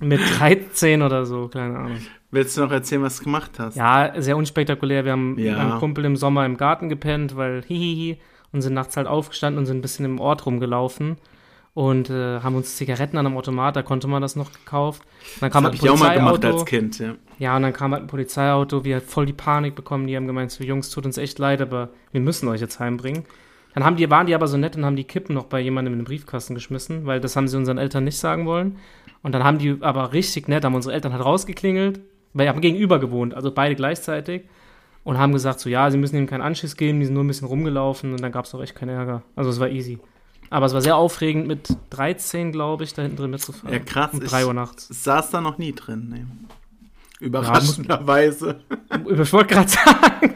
[0.00, 1.98] Mit 13 oder so, keine Ahnung.
[2.30, 3.76] Willst du noch erzählen, was du gemacht hast?
[3.76, 5.04] Ja, sehr unspektakulär.
[5.04, 5.52] Wir haben Ja.
[5.52, 8.18] mit einem Kumpel im Sommer im Garten gepennt, weil hihihi
[8.52, 11.16] und sind nachts halt aufgestanden und sind ein bisschen im Ort rumgelaufen
[11.74, 15.02] und äh, haben uns Zigaretten an einem Automat, da konnte man das noch gekauft.
[15.40, 17.14] Dann Das kam habe halt ich ein auch mal gemacht als Kind, ja.
[17.38, 20.26] Ja, und dann kam halt ein Polizeiauto, wir hat voll die Panik bekommen, die haben
[20.26, 23.24] gemeint, so Jungs, tut uns echt leid, aber wir müssen euch jetzt heimbringen.
[23.74, 25.92] Dann haben die, waren die aber so nett und haben die Kippen noch bei jemandem
[25.92, 28.78] in den Briefkasten geschmissen, weil das haben sie unseren Eltern nicht sagen wollen.
[29.22, 32.00] Und dann haben die aber richtig nett, haben unsere Eltern halt rausgeklingelt,
[32.32, 34.44] weil wir haben gegenüber gewohnt, also beide gleichzeitig.
[35.04, 37.28] Und haben gesagt, so ja, sie müssen ihm keinen Anschiss geben, die sind nur ein
[37.28, 39.22] bisschen rumgelaufen und dann gab es auch echt keinen Ärger.
[39.36, 39.98] Also es war easy.
[40.50, 43.72] Aber es war sehr aufregend, mit 13, glaube ich, da hinten drin mitzufahren.
[43.72, 44.10] Ja, krass.
[44.14, 44.88] Um Ich 3 Uhr nachts.
[44.88, 46.08] saß da noch nie drin.
[46.12, 46.24] Nee.
[47.20, 48.60] Überraschenderweise.
[49.18, 50.34] Ich wollte gerade sagen,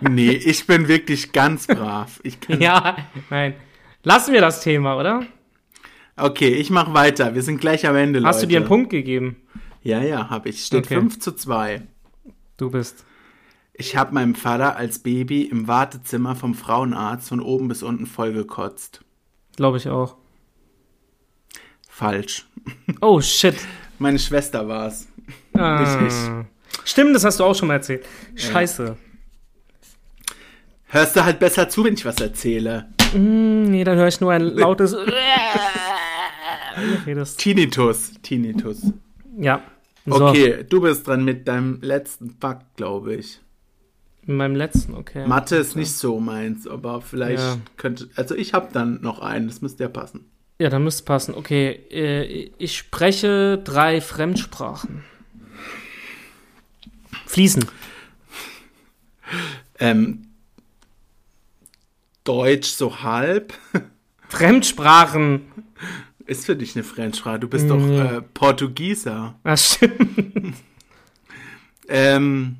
[0.00, 2.20] nee, ich bin wirklich ganz brav.
[2.22, 2.96] Ich kann Ja,
[3.30, 3.54] nein.
[4.04, 5.24] Lassen wir das Thema, oder?
[6.16, 7.34] Okay, ich mach weiter.
[7.34, 8.46] Wir sind gleich am Ende, Hast du Leute.
[8.48, 9.36] dir einen Punkt gegeben?
[9.82, 10.64] Ja, ja, habe ich.
[10.64, 10.94] Steht Okay.
[10.94, 11.82] 5 zu 2.
[12.56, 13.04] Du bist.
[13.72, 19.00] Ich habe meinem Vater als Baby im Wartezimmer vom Frauenarzt von oben bis unten vollgekotzt.
[19.56, 20.16] Glaube ich auch.
[21.88, 22.46] Falsch.
[23.00, 23.56] Oh, shit.
[23.98, 25.08] Meine Schwester war's.
[25.54, 26.00] Ah.
[26.02, 26.16] Nicht
[26.84, 28.04] Stimmt, das hast du auch schon mal erzählt.
[28.36, 28.96] Scheiße.
[30.86, 32.88] Hörst du halt besser zu, wenn ich was erzähle.
[33.12, 34.96] Hm, nee, dann höre ich nur ein lautes.
[37.36, 38.12] Tinnitus.
[38.22, 38.92] Tinnitus.
[39.36, 39.62] Ja.
[40.06, 43.40] So, Okay, du bist dran mit deinem letzten Fakt, glaube ich.
[44.26, 45.26] in meinem letzten, okay.
[45.26, 47.56] Mathe ist nicht so meins, aber vielleicht Ja.
[47.76, 48.08] könnte.
[48.16, 50.30] Also ich habe dann noch einen, das müsste ja passen.
[50.58, 51.34] Ja, dann müsste passen.
[51.34, 55.04] Okay, äh, ich spreche drei Fremdsprachen.
[57.26, 57.64] Fließen.
[59.78, 60.26] Ähm,
[62.24, 63.54] Deutsch so halb.
[64.28, 65.42] Fremdsprachen.
[66.26, 67.38] Ist für dich eine Fremdsprache.
[67.38, 67.70] Du bist Nee.
[67.70, 69.38] doch äh, Portugieser.
[69.44, 70.54] Ah, stimmt.
[71.90, 72.56] Ähm,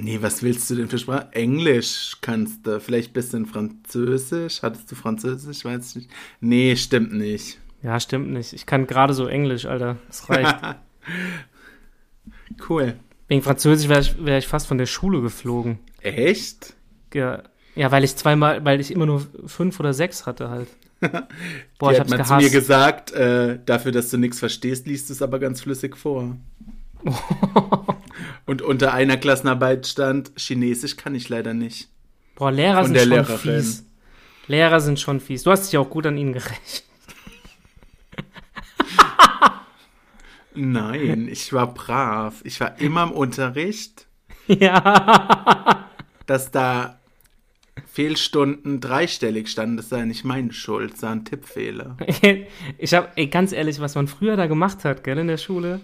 [0.00, 1.28] nee, was willst du denn für Sprache?
[1.32, 2.80] Englisch kannst du.
[2.80, 4.62] Vielleicht ein bisschen Französisch.
[4.62, 5.64] Hattest du Französisch?
[5.64, 6.10] Weiß ich nicht.
[6.40, 7.58] Nee, stimmt nicht.
[7.82, 8.52] Ja, stimmt nicht.
[8.52, 9.96] Ich kann gerade so Englisch, Alter.
[10.08, 10.56] Das reicht.
[12.68, 12.94] Cool.
[13.28, 15.78] Wegen Französisch wäre ich, wär ich fast von der Schule geflogen.
[16.00, 16.74] Echt?
[17.14, 17.42] Ja,
[17.74, 20.68] ja, weil ich zweimal, weil ich immer nur fünf oder sechs hatte halt.
[21.00, 22.52] Boah, Die ich hat hab's mal zu mir gehasst.
[22.52, 26.36] gesagt, äh, dafür, dass du nichts verstehst, liest du es aber ganz flüssig vor.
[28.46, 31.88] Und unter einer Klassenarbeit stand, Chinesisch kann ich leider nicht.
[32.34, 33.38] Boah, Lehrer Von sind schon Lehrerin.
[33.38, 33.86] fies.
[34.46, 35.44] Lehrer sind schon fies.
[35.44, 36.84] Du hast dich auch gut an ihnen gerecht.
[40.54, 42.40] Nein, ich war brav.
[42.44, 44.06] Ich war immer im Unterricht.
[44.48, 45.86] ja.
[46.26, 46.98] dass da
[47.86, 49.76] Fehlstunden dreistellig standen.
[49.76, 51.96] Das sei nicht meine Schuld, das war ein Tippfehler.
[52.78, 55.80] ich habe, ganz ehrlich, was man früher da gemacht hat, gell, in der Schule.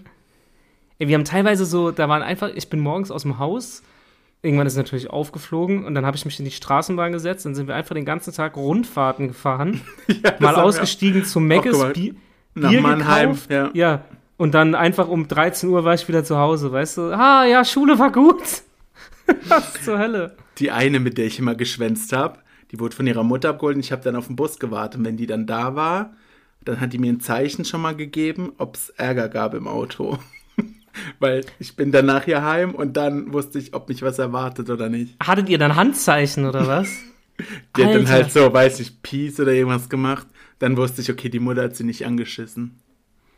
[0.99, 3.83] Wir haben teilweise so, da waren einfach, ich bin morgens aus dem Haus,
[4.41, 7.55] irgendwann ist es natürlich aufgeflogen und dann habe ich mich in die Straßenbahn gesetzt, dann
[7.55, 11.77] sind wir einfach den ganzen Tag Rundfahrten gefahren, Ja, mal ausgestiegen zum Meckes.
[11.93, 12.15] Bier,
[12.53, 13.69] Nach Bier Mannheim, gekauft, ja.
[13.73, 14.05] ja.
[14.37, 17.01] Und dann einfach um 13 Uhr war ich wieder zu Hause, weißt du?
[17.11, 18.41] Ah, ja, Schule war gut.
[19.47, 20.35] Was zur Hölle?
[20.57, 22.39] Die eine, mit der ich immer geschwänzt habe,
[22.71, 24.99] die wurde von ihrer Mutter abgeholt und ich habe dann auf den Bus gewartet.
[24.99, 26.13] Und wenn die dann da war,
[26.63, 30.19] dann hat die mir ein Zeichen schon mal gegeben, ob es Ärger gab im Auto.
[31.19, 34.89] Weil ich bin danach hier heim und dann wusste ich, ob mich was erwartet oder
[34.89, 35.15] nicht.
[35.21, 36.89] Hattet ihr dann Handzeichen oder was?
[37.77, 38.11] Die hat dann Alter.
[38.11, 40.27] halt so, weiß ich, Peace oder irgendwas gemacht.
[40.59, 42.79] Dann wusste ich, okay, die Mutter hat sie nicht angeschissen.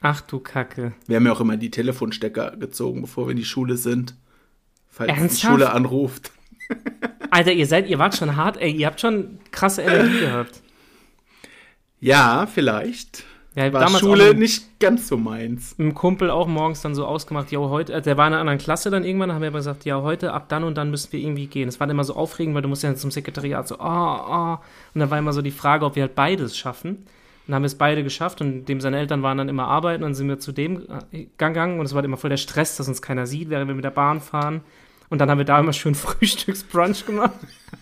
[0.01, 0.93] Ach du Kacke.
[1.05, 4.15] Wir haben ja auch immer die Telefonstecker gezogen, bevor wir in die Schule sind.
[4.89, 5.53] Falls die Ernsthaft?
[5.53, 6.31] Schule anruft.
[7.29, 10.61] Alter, ihr seid, ihr wart schon hart, ey, ihr habt schon krasse Energie gehabt.
[11.99, 13.25] Ja, vielleicht.
[13.53, 15.77] Ja, War damals Schule nicht ganz so meins.
[15.77, 18.39] mit dem Kumpel auch morgens dann so ausgemacht, ja, heute, äh, der war in einer
[18.39, 21.11] anderen Klasse dann irgendwann, haben wir aber gesagt, ja, heute ab dann und dann müssen
[21.11, 21.67] wir irgendwie gehen.
[21.67, 24.61] Es war dann immer so aufregend, weil du musst ja zum Sekretariat so, ah, ah.
[24.93, 26.91] Und dann war immer so die Frage, ob wir halt beides schaffen.
[26.91, 27.05] Und
[27.47, 30.11] dann haben wir es beide geschafft und dem seine Eltern waren dann immer arbeiten und
[30.11, 32.87] dann sind wir zu dem äh, gegangen und es war immer voll der Stress, dass
[32.87, 34.61] uns keiner sieht, während wir mit der Bahn fahren.
[35.11, 37.35] Und dann haben wir da immer schön Frühstücksbrunch gemacht.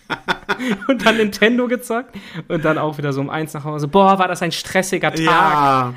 [0.88, 2.14] und dann Nintendo gezockt.
[2.48, 3.88] Und dann auch wieder so um eins nach Hause.
[3.88, 5.24] Boah, war das ein stressiger Tag.
[5.24, 5.94] Ja.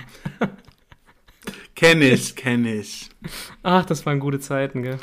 [1.76, 3.10] kenn ich, kenn ich.
[3.64, 5.00] Ach, das waren gute Zeiten, gell?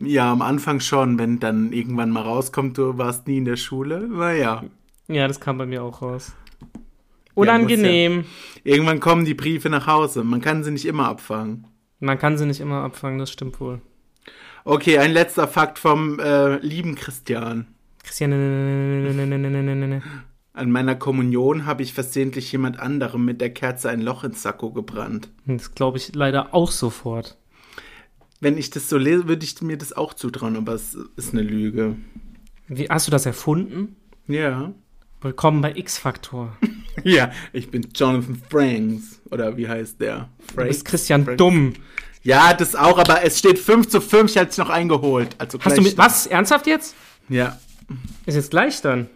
[0.00, 4.08] Ja, am Anfang schon, wenn dann irgendwann mal rauskommt, du warst nie in der Schule.
[4.08, 4.64] Naja.
[5.06, 6.32] Ja, das kam bei mir auch raus.
[7.34, 8.24] Unangenehm.
[8.64, 10.24] Irgendwann kommen die Briefe nach Hause.
[10.24, 11.66] Man kann sie nicht immer abfangen.
[12.00, 13.82] Man kann sie nicht immer abfangen, das stimmt wohl.
[14.66, 17.66] Okay, ein letzter Fakt vom äh, lieben Christian.
[18.02, 18.30] Christian.
[18.30, 20.02] Ne, ne, ne, ne, ne, ne, ne, ne.
[20.54, 24.72] An meiner Kommunion habe ich versehentlich jemand anderem mit der Kerze ein Loch ins Sakko
[24.72, 25.28] gebrannt.
[25.44, 27.36] Das glaube ich leider auch sofort.
[28.40, 31.42] Wenn ich das so lese, würde ich mir das auch zutrauen, aber es ist eine
[31.42, 31.96] Lüge.
[32.68, 33.96] Wie, hast du das erfunden?
[34.28, 34.72] Ja.
[35.20, 36.56] Willkommen bei X-Faktor.
[37.04, 39.20] ja, ich bin Jonathan Franks.
[39.30, 40.30] Oder wie heißt der?
[40.38, 40.54] Franks?
[40.54, 41.38] Du bist Christian Franks.
[41.38, 41.74] Dumm.
[42.24, 45.36] Ja, das auch, aber es steht 5 zu 5, ich hätte es noch eingeholt.
[45.38, 46.26] Also Hast du gleich- mit, was?
[46.26, 46.94] Ernsthaft jetzt?
[47.28, 47.58] Ja.
[48.26, 49.08] Ist jetzt gleich dann?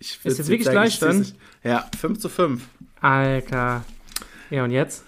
[0.00, 1.26] Ist jetzt wirklich gleich dann?
[1.62, 2.62] Ja, 5 zu 5.
[3.00, 3.84] Alter.
[4.50, 5.04] Ja, und jetzt?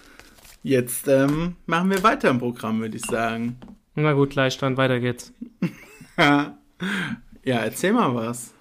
[0.62, 3.59] Jetzt ähm, machen wir weiter im Programm, würde ich sagen.
[3.94, 5.33] Na gut, Gleichstand, weiter geht's.
[6.18, 6.57] ja,
[7.44, 8.53] erzähl mal was.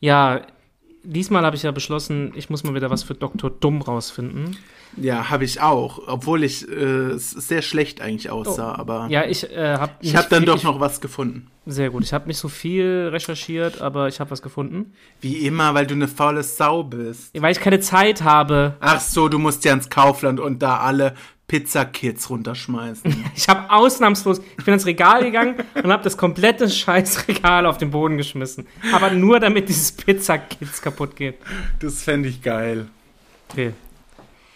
[0.00, 0.42] Ja,
[1.04, 3.50] diesmal habe ich ja beschlossen, ich muss mal wieder was für Dr.
[3.50, 4.56] Dumm rausfinden.
[4.96, 6.02] Ja, habe ich auch.
[6.06, 6.74] Obwohl ich äh,
[7.12, 10.80] es sehr schlecht eigentlich aussah, aber Ja, ich äh, habe ich habe dann doch noch
[10.80, 11.48] was gefunden.
[11.64, 12.02] Sehr gut.
[12.02, 14.92] Ich habe nicht so viel recherchiert, aber ich habe was gefunden.
[15.20, 17.30] Wie immer, weil du eine faule Sau bist.
[17.40, 18.74] Weil ich keine Zeit habe.
[18.80, 21.14] Ach so, du musst ja ins Kaufland und da alle
[21.46, 23.14] Pizza-Kits runterschmeißen.
[23.36, 27.90] Ich habe ausnahmslos, ich bin ins Regal gegangen und habe das komplette Scheißregal auf den
[27.90, 28.66] Boden geschmissen.
[28.92, 31.36] Aber nur damit dieses Pizza-Kids kaputt geht.
[31.80, 32.86] das fände ich geil.
[33.50, 33.72] Okay.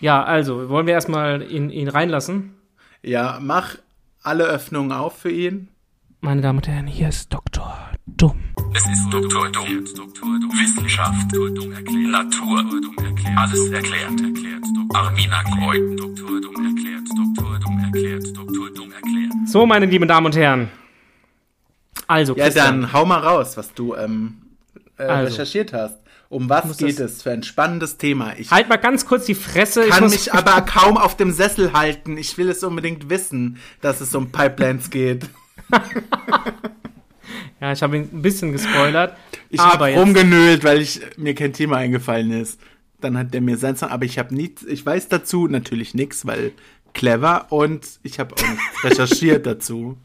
[0.00, 2.54] Ja, also, wollen wir erstmal ihn, ihn reinlassen?
[3.02, 3.76] Ja, mach
[4.22, 5.68] alle Öffnungen auf für ihn.
[6.20, 7.76] Meine Damen und Herren, hier ist Dr.
[8.06, 8.38] Dumm.
[8.74, 9.84] Es ist Doktor Dumm.
[9.84, 11.32] Wissenschaft.
[11.32, 12.64] Natur.
[13.36, 14.12] Alles erklärt.
[14.94, 16.00] Armina Kreuz.
[16.00, 17.02] Doktor Dumm erklärt.
[17.16, 18.36] Doktor Dumm erklärt.
[18.36, 19.32] Doktor Dumm erklärt.
[19.46, 20.68] So, meine lieben Damen und Herren.
[22.06, 24.42] Also, Ja, Christian, dann hau mal raus, was du ähm,
[24.98, 25.32] äh, Also.
[25.32, 25.98] recherchiert hast.
[26.28, 28.34] Um was geht es für ein spannendes Thema?
[28.36, 29.84] Ich halt mal ganz kurz die Fresse.
[29.84, 32.16] Ich kann muss- mich aber kaum auf dem Sessel halten.
[32.16, 35.28] Ich will es unbedingt wissen, dass es um Pipelines geht.
[37.60, 39.16] Ja, ich habe ihn ein bisschen gespoilert.
[39.48, 42.60] Ich habe rumgenölt, weil ich, mir kein Thema eingefallen ist.
[43.00, 46.52] Dann hat der mir sein aber ich habe nichts, ich weiß dazu natürlich nichts, weil
[46.94, 49.96] clever und ich habe auch nichts recherchiert dazu.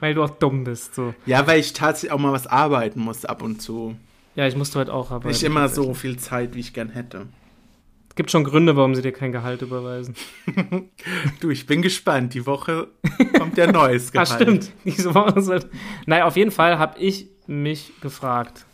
[0.00, 0.94] weil du auch dumm bist.
[0.94, 1.14] So.
[1.24, 3.96] Ja, weil ich tatsächlich auch mal was arbeiten muss ab und zu.
[4.36, 5.28] Ja, ich musste heute auch arbeiten.
[5.28, 7.26] Nicht immer so viel Zeit, wie ich gern hätte.
[8.10, 10.14] Es gibt schon Gründe, warum sie dir kein Gehalt überweisen.
[11.40, 12.32] Du, ich bin gespannt.
[12.34, 12.88] Die Woche
[13.38, 14.28] kommt ja neues Ah, Gehalt.
[14.42, 14.70] stimmt.
[14.84, 15.64] Diese Woche soll-
[16.06, 18.64] Naja, auf jeden Fall habe ich mich gefragt.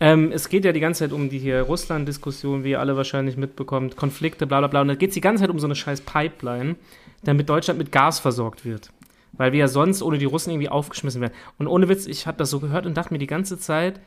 [0.00, 3.36] Ähm, es geht ja die ganze Zeit um die hier Russland-Diskussion, wie ihr alle wahrscheinlich
[3.36, 4.80] mitbekommt, Konflikte, bla bla bla.
[4.80, 6.74] Und da geht es die ganze Zeit um so eine scheiß Pipeline,
[7.22, 8.90] damit Deutschland mit Gas versorgt wird.
[9.32, 11.32] Weil wir ja sonst ohne die Russen irgendwie aufgeschmissen werden.
[11.58, 14.00] Und ohne Witz, ich habe das so gehört und dachte mir die ganze Zeit,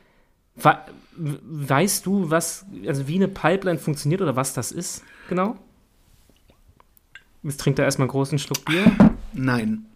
[0.62, 5.56] weißt du, was, also wie eine Pipeline funktioniert oder was das ist, genau?
[7.42, 8.92] Jetzt trinkt er erstmal einen großen Schluck Bier.
[9.32, 9.86] Nein.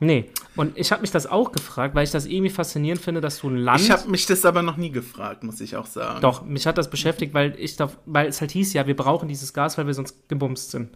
[0.00, 0.30] Nee.
[0.56, 3.48] Und ich habe mich das auch gefragt, weil ich das irgendwie faszinierend finde, dass du
[3.48, 3.80] ein Land.
[3.80, 6.20] Ich habe mich das aber noch nie gefragt, muss ich auch sagen.
[6.20, 9.28] Doch, mich hat das beschäftigt, weil ich da, weil es halt hieß, ja, wir brauchen
[9.28, 10.90] dieses Gas, weil wir sonst gebumst sind.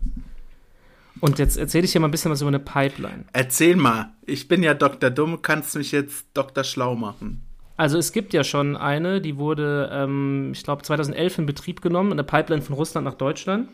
[1.21, 3.25] Und jetzt erzähle ich dir mal ein bisschen was über eine Pipeline.
[3.33, 4.11] Erzähl mal.
[4.25, 5.11] Ich bin ja Dr.
[5.11, 6.63] Dumm, kannst mich jetzt Dr.
[6.63, 7.48] Schlau machen.
[7.79, 12.13] Also es gibt ja schon eine, die wurde, ähm, ich glaube, 2011 in Betrieb genommen,
[12.13, 13.69] eine Pipeline von Russland nach Deutschland.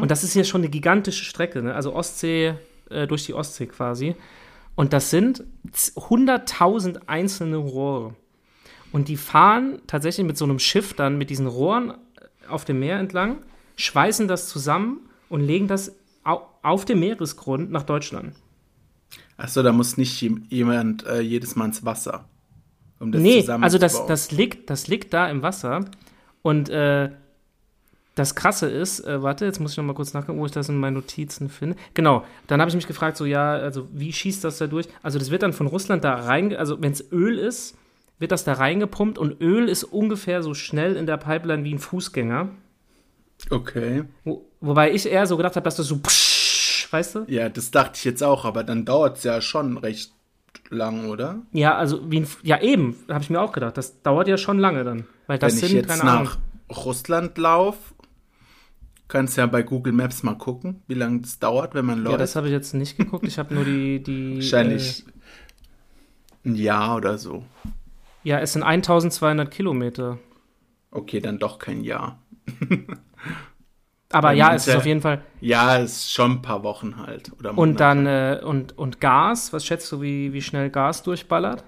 [0.00, 1.74] Und das ist hier schon eine gigantische Strecke, ne?
[1.74, 2.54] also Ostsee,
[2.88, 4.14] äh, durch die Ostsee quasi.
[4.76, 8.14] Und das sind z- 100.000 einzelne Rohre.
[8.92, 11.94] Und die fahren tatsächlich mit so einem Schiff dann mit diesen Rohren
[12.48, 13.38] auf dem Meer entlang,
[13.74, 18.34] schweißen das zusammen und legen das au auf dem Meeresgrund nach Deutschland.
[19.36, 22.28] Achso, da muss nicht jem- jemand äh, jedes Mal ins Wasser.
[22.98, 25.84] Um das nee, also das, das, liegt, das liegt da im Wasser.
[26.42, 27.10] Und äh,
[28.16, 30.70] das Krasse ist, äh, warte, jetzt muss ich noch mal kurz nachgucken, wo ich das
[30.70, 31.76] in meinen Notizen finde.
[31.92, 34.88] Genau, dann habe ich mich gefragt, so ja, also wie schießt das da durch?
[35.02, 37.76] Also das wird dann von Russland da rein, also wenn es Öl ist,
[38.18, 41.78] wird das da reingepumpt und Öl ist ungefähr so schnell in der Pipeline wie ein
[41.78, 42.48] Fußgänger.
[43.50, 44.04] Okay.
[44.24, 47.24] Wo, wobei ich eher so gedacht habe, dass das so psch, weißt du?
[47.28, 50.12] Ja, das dachte ich jetzt auch, aber dann dauert es ja schon recht
[50.70, 51.42] lang, oder?
[51.52, 54.58] Ja, also wie ein, ja eben, habe ich mir auch gedacht, das dauert ja schon
[54.58, 55.06] lange dann.
[55.26, 56.42] Weil das Wenn ich sind, jetzt keine nach Ahnung.
[56.84, 57.94] Russland laufe,
[59.08, 62.20] kannst ja bei Google Maps mal gucken, wie lange das dauert, wenn man Ja, läuft.
[62.20, 63.26] das habe ich jetzt nicht geguckt.
[63.26, 64.36] Ich habe nur die, die.
[64.36, 65.04] Wahrscheinlich
[66.44, 67.44] ein Jahr oder so.
[67.64, 67.68] Äh,
[68.28, 70.18] ja, es sind 1200 Kilometer.
[70.90, 72.20] Okay, dann doch kein Jahr.
[74.12, 75.22] Aber ja, man es ist ja- auf jeden Fall.
[75.40, 77.32] Ja, ist schon ein paar Wochen halt.
[77.38, 81.64] Oder Und dann, äh, und, und Gas, was schätzt du, wie, wie schnell Gas durchballert?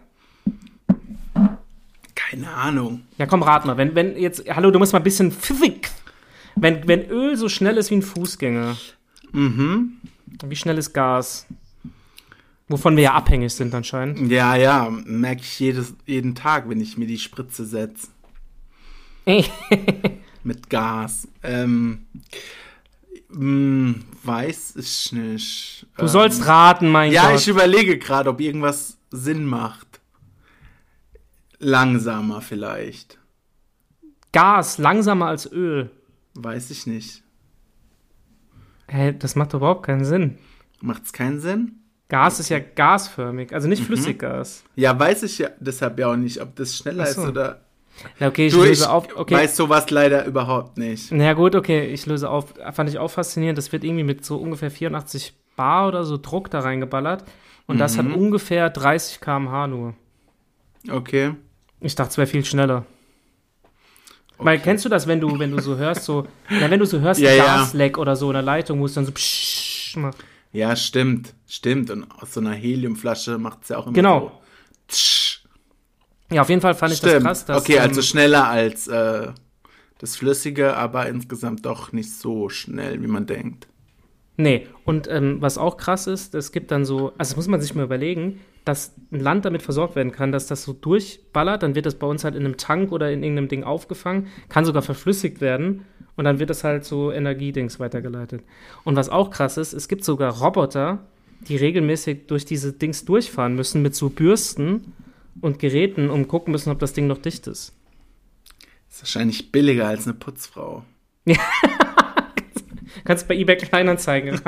[2.14, 3.02] Keine Ahnung.
[3.16, 3.76] Ja, komm, rat mal.
[3.76, 5.88] Wenn, wenn jetzt, hallo, du musst mal ein bisschen pfiffig.
[6.56, 8.76] Wenn, wenn Öl so schnell ist wie ein Fußgänger,
[9.32, 9.98] Mhm.
[10.44, 11.46] wie schnell ist Gas?
[12.68, 14.30] Wovon wir ja abhängig sind anscheinend.
[14.30, 18.08] Ja, ja, merke ich jedes, jeden Tag, wenn ich mir die Spritze setze.
[20.48, 21.28] Mit Gas.
[21.42, 22.06] Ähm,
[23.28, 25.86] mh, weiß ich nicht.
[25.98, 27.40] Du sollst raten, mein Ja, Gott.
[27.40, 30.00] ich überlege gerade, ob irgendwas Sinn macht.
[31.58, 33.18] Langsamer vielleicht.
[34.32, 35.90] Gas langsamer als Öl.
[36.34, 37.22] Weiß ich nicht.
[38.88, 40.38] Hä, das macht überhaupt keinen Sinn.
[40.80, 41.72] Macht's keinen Sinn?
[42.08, 43.70] Gas ist ja gasförmig, also Mhm.
[43.72, 44.64] nicht Flüssiggas.
[44.76, 47.20] Ja, weiß ich ja deshalb ja auch nicht, ob das schneller so.
[47.22, 47.60] ist oder.
[48.20, 49.08] Na, okay, ich Du, ich löse auf.
[49.16, 49.34] Okay.
[49.34, 51.10] weiß sowas leider überhaupt nicht.
[51.12, 52.54] Na gut, okay, ich löse auf.
[52.72, 53.58] Fand ich auch faszinierend.
[53.58, 57.24] Das wird irgendwie mit so ungefähr 84 Bar oder so Druck da reingeballert.
[57.66, 58.14] Und das hat Mhm.
[58.14, 59.94] ungefähr 30 km/h nur.
[60.90, 61.34] Okay.
[61.80, 62.84] Ich dachte, es wäre viel schneller.
[64.38, 67.00] Weil kennst du das, wenn du, wenn du so hörst, so, na, wenn du so
[67.00, 67.44] hörst, Ja, ja.
[67.44, 70.16] Gasleck oder so in der Leitung, wo es dann so psch macht.
[70.52, 71.34] Ja, stimmt.
[71.48, 71.90] Stimmt.
[71.90, 74.20] Und aus so einer Heliumflasche macht's ja auch immer Genau.
[74.20, 74.32] so.
[74.88, 75.27] Tsch.
[76.30, 77.26] Ja, auf jeden Fall fand ich das Stimmt.
[77.26, 77.44] krass.
[77.44, 79.28] Dass, okay, also ähm, schneller als äh,
[79.98, 83.66] das Flüssige, aber insgesamt doch nicht so schnell, wie man denkt.
[84.36, 87.60] Nee, und ähm, was auch krass ist, es gibt dann so, also das muss man
[87.60, 91.74] sich mal überlegen, dass ein Land damit versorgt werden kann, dass das so durchballert, dann
[91.74, 94.82] wird das bei uns halt in einem Tank oder in irgendeinem Ding aufgefangen, kann sogar
[94.82, 98.44] verflüssigt werden und dann wird das halt so Energiedings weitergeleitet.
[98.84, 101.00] Und was auch krass ist, es gibt sogar Roboter,
[101.40, 104.92] die regelmäßig durch diese Dings durchfahren müssen mit so Bürsten
[105.40, 107.74] und Geräten, um gucken müssen, ob das Ding noch dicht ist.
[108.90, 110.84] Ist wahrscheinlich billiger als eine Putzfrau.
[113.04, 114.40] Kannst bei eBay Kleinanzeigen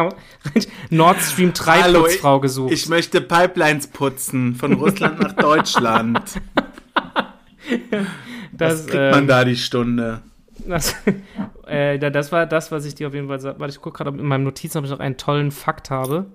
[0.91, 2.73] Nord Stream 3 Hallo, Putzfrau gesucht.
[2.73, 6.41] Ich möchte Pipelines putzen von Russland nach Deutschland.
[8.53, 10.23] das, Was kriegt man ähm, da die Stunde?
[10.67, 10.95] Das,
[11.67, 13.59] äh, da- das war das, was ich dir auf jeden Fall sage.
[13.61, 16.27] Warte, ich gucke gerade, in meinem Notizen, ob ich noch einen tollen Fakt habe.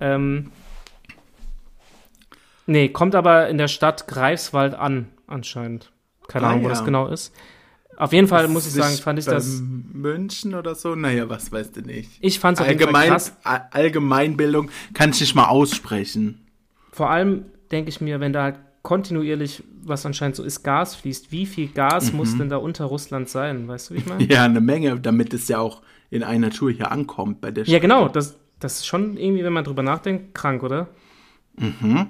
[0.00, 0.50] Ähm,
[2.66, 5.90] nee, kommt aber in der Stadt Greifswald an, anscheinend.
[6.28, 6.74] Keine Ah, Ahnung, wo ja.
[6.74, 7.34] das genau ist.
[7.96, 9.60] Auf jeden Fall Ist muss ich sagen, fand ich das.
[9.62, 10.94] München oder so?
[10.94, 12.10] Naja, was weißt du nicht.
[12.20, 13.36] Ich fand es Allgemein, krass.
[13.42, 16.40] Allgemeinbildung kann ich nicht mal aussprechen.
[16.90, 21.30] Vor allem denke ich mir, wenn da halt kontinuierlich, was anscheinend so ist, Gas fließt,
[21.32, 22.16] wie viel Gas Mhm.
[22.16, 23.68] muss denn da unter Russland sein?
[23.68, 24.24] Weißt du, wie ich meine?
[24.30, 27.78] Ja, eine Menge, damit es ja auch in einer Tour hier ankommt bei der Ja,
[27.78, 28.08] genau.
[28.08, 30.88] Das, das ist schon irgendwie, wenn man drüber nachdenkt, krank, oder?
[31.56, 32.08] Mhm.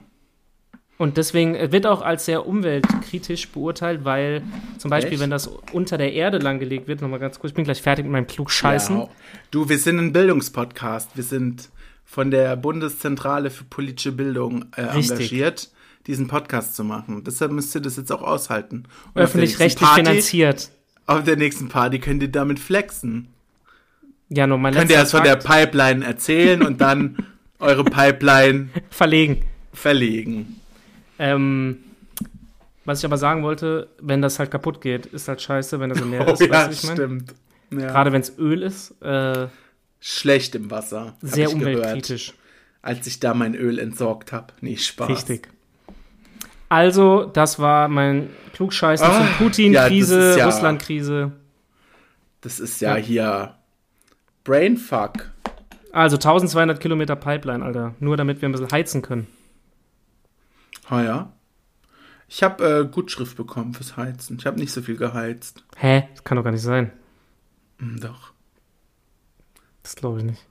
[0.98, 4.42] Und deswegen äh, wird auch als sehr umweltkritisch beurteilt, weil
[4.78, 5.22] zum Beispiel, Echt?
[5.22, 8.12] wenn das unter der Erde langgelegt wird, nochmal ganz kurz, ich bin gleich fertig mit
[8.12, 8.96] meinem Klugscheißen.
[8.96, 9.08] Ja.
[9.50, 11.16] Du, wir sind ein Bildungspodcast.
[11.16, 11.70] Wir sind
[12.04, 15.70] von der Bundeszentrale für politische Bildung äh, engagiert,
[16.06, 17.24] diesen Podcast zu machen.
[17.24, 18.84] Deshalb müsst ihr das jetzt auch aushalten.
[19.14, 20.70] Öffentlich-rechtlich finanziert.
[21.06, 23.28] Auf der nächsten Party könnt ihr damit flexen.
[24.28, 25.36] Ja, nur mein Könnt ihr erst von der.
[25.36, 27.26] Pipeline erzählen und dann
[27.58, 29.44] eure Pipeline Verlegen.
[29.72, 30.60] Verlegen.
[31.18, 31.78] Ähm,
[32.84, 36.00] was ich aber sagen wollte, wenn das halt kaputt geht, ist halt scheiße, wenn das
[36.00, 36.40] im Meer Oh ist.
[36.40, 36.96] ja, weißt mein?
[36.96, 37.34] stimmt.
[37.70, 37.78] Ja.
[37.88, 39.46] Gerade wenn es Öl ist, äh,
[40.00, 41.14] Schlecht im Wasser.
[41.22, 42.34] sehr ich gehört, umweltkritisch.
[42.82, 44.52] als ich da mein Öl entsorgt habe.
[44.60, 45.08] Nee, Spaß.
[45.08, 45.48] Richtig.
[46.68, 51.32] Also, das war mein Klugscheißen Ah, ja, Putin-Krise, ja- Russland-Krise.
[52.40, 53.02] Das ist ja, Ja.
[53.04, 53.54] hier
[54.44, 55.30] Brainfuck.
[55.92, 57.94] Also 1200 Kilometer Pipeline, Alter.
[58.00, 59.26] Nur damit wir ein bisschen heizen können.
[60.88, 61.32] Ah ja.
[62.28, 64.38] Ich habe äh, Gutschrift bekommen fürs Heizen.
[64.38, 65.64] Ich habe nicht so viel geheizt.
[65.76, 66.08] Hä?
[66.12, 66.92] Das kann doch gar nicht sein.
[67.78, 68.32] Hm, doch.
[69.82, 70.46] Das glaube ich nicht.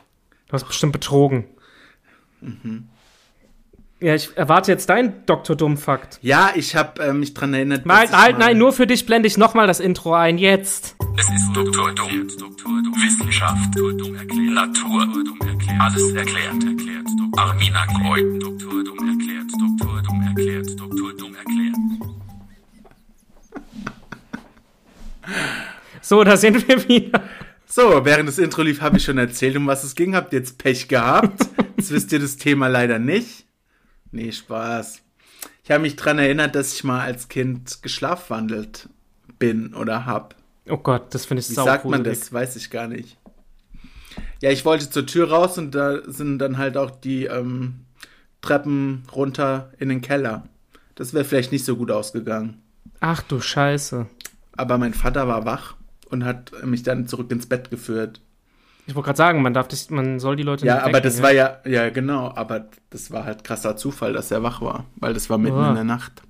[0.48, 1.48] Du hast bestimmt betrogen.
[2.42, 2.90] Mhm.
[4.02, 5.56] Ja, ich erwarte jetzt deinen Dr.
[5.56, 6.18] Dummfakt.
[6.24, 7.84] Ja, ich habe äh, mich dran erinnert.
[7.86, 10.39] Ich halt, mal- nein, nur für dich blende ich nochmal das Intro ein.
[10.39, 10.95] Jetzt.
[11.18, 12.28] Es ist Doktor Dumm.
[12.28, 13.76] Wissenschaft.
[13.76, 15.08] Natur.
[15.80, 16.64] Alles erklärt.
[16.64, 17.08] erklärt.
[17.38, 18.39] Armina Kreuten.
[18.39, 19.52] Doktor Dumm erklärt.
[19.60, 20.80] Doktor Dumm erklärt.
[20.80, 21.76] Doktor Dumm erklärt.
[26.04, 27.22] So, da sind wir wieder.
[27.68, 30.16] So, während das Intro lief, habe ich schon erzählt, um was es ging.
[30.16, 31.45] Habt ihr jetzt Pech gehabt?
[31.78, 33.45] Jetzt wisst ihr das Thema leider nicht.
[34.12, 35.01] Nee, Spaß.
[35.64, 38.89] Ich habe mich dran erinnert, dass ich mal als Kind geschlafwandelt
[39.39, 40.36] bin oder hab.
[40.70, 42.32] Oh Gott, das finde ich Wie sau sagt man das?
[42.32, 43.18] Weiß ich gar nicht.
[44.41, 47.86] Ja, ich wollte zur Tür raus und da sind dann halt auch die ähm,
[48.41, 50.47] Treppen runter in den Keller.
[50.95, 52.62] Das wäre vielleicht nicht so gut ausgegangen.
[52.99, 54.07] Ach du Scheiße.
[54.57, 55.76] Aber mein Vater war wach
[56.09, 58.20] und hat mich dann zurück ins Bett geführt.
[58.92, 61.04] Ich wollte gerade sagen, man darf dich, man soll die Leute Ja, nicht aber wecken,
[61.04, 61.24] das ja?
[61.24, 65.14] war ja, ja genau, aber das war halt krasser Zufall, dass er wach war, weil
[65.14, 65.70] das war mitten Ah.
[65.70, 66.22] in der Nacht.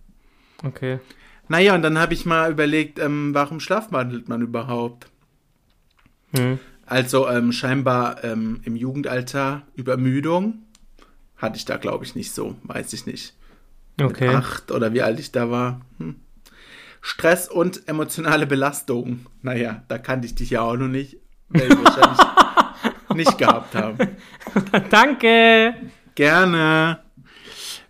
[0.64, 1.00] Okay.
[1.48, 5.08] Naja, und dann habe ich mal überlegt, ähm, warum schlafwandelt man überhaupt?
[6.36, 6.60] Hm.
[6.86, 10.60] Also ähm, scheinbar ähm, im Jugendalter Übermüdung
[11.38, 13.34] hatte ich da, glaube ich, nicht so, weiß ich nicht.
[14.00, 14.28] Okay.
[14.28, 15.82] Mit acht oder wie alt ich da war.
[15.98, 16.18] Hm.
[17.02, 19.26] Stress und emotionale Belastung.
[19.42, 21.18] Naja, da kannte ich dich ja auch noch nicht.
[21.54, 22.20] Wahrscheinlich
[23.16, 23.98] nicht gehabt haben.
[24.90, 25.76] Danke.
[26.16, 27.00] Gerne.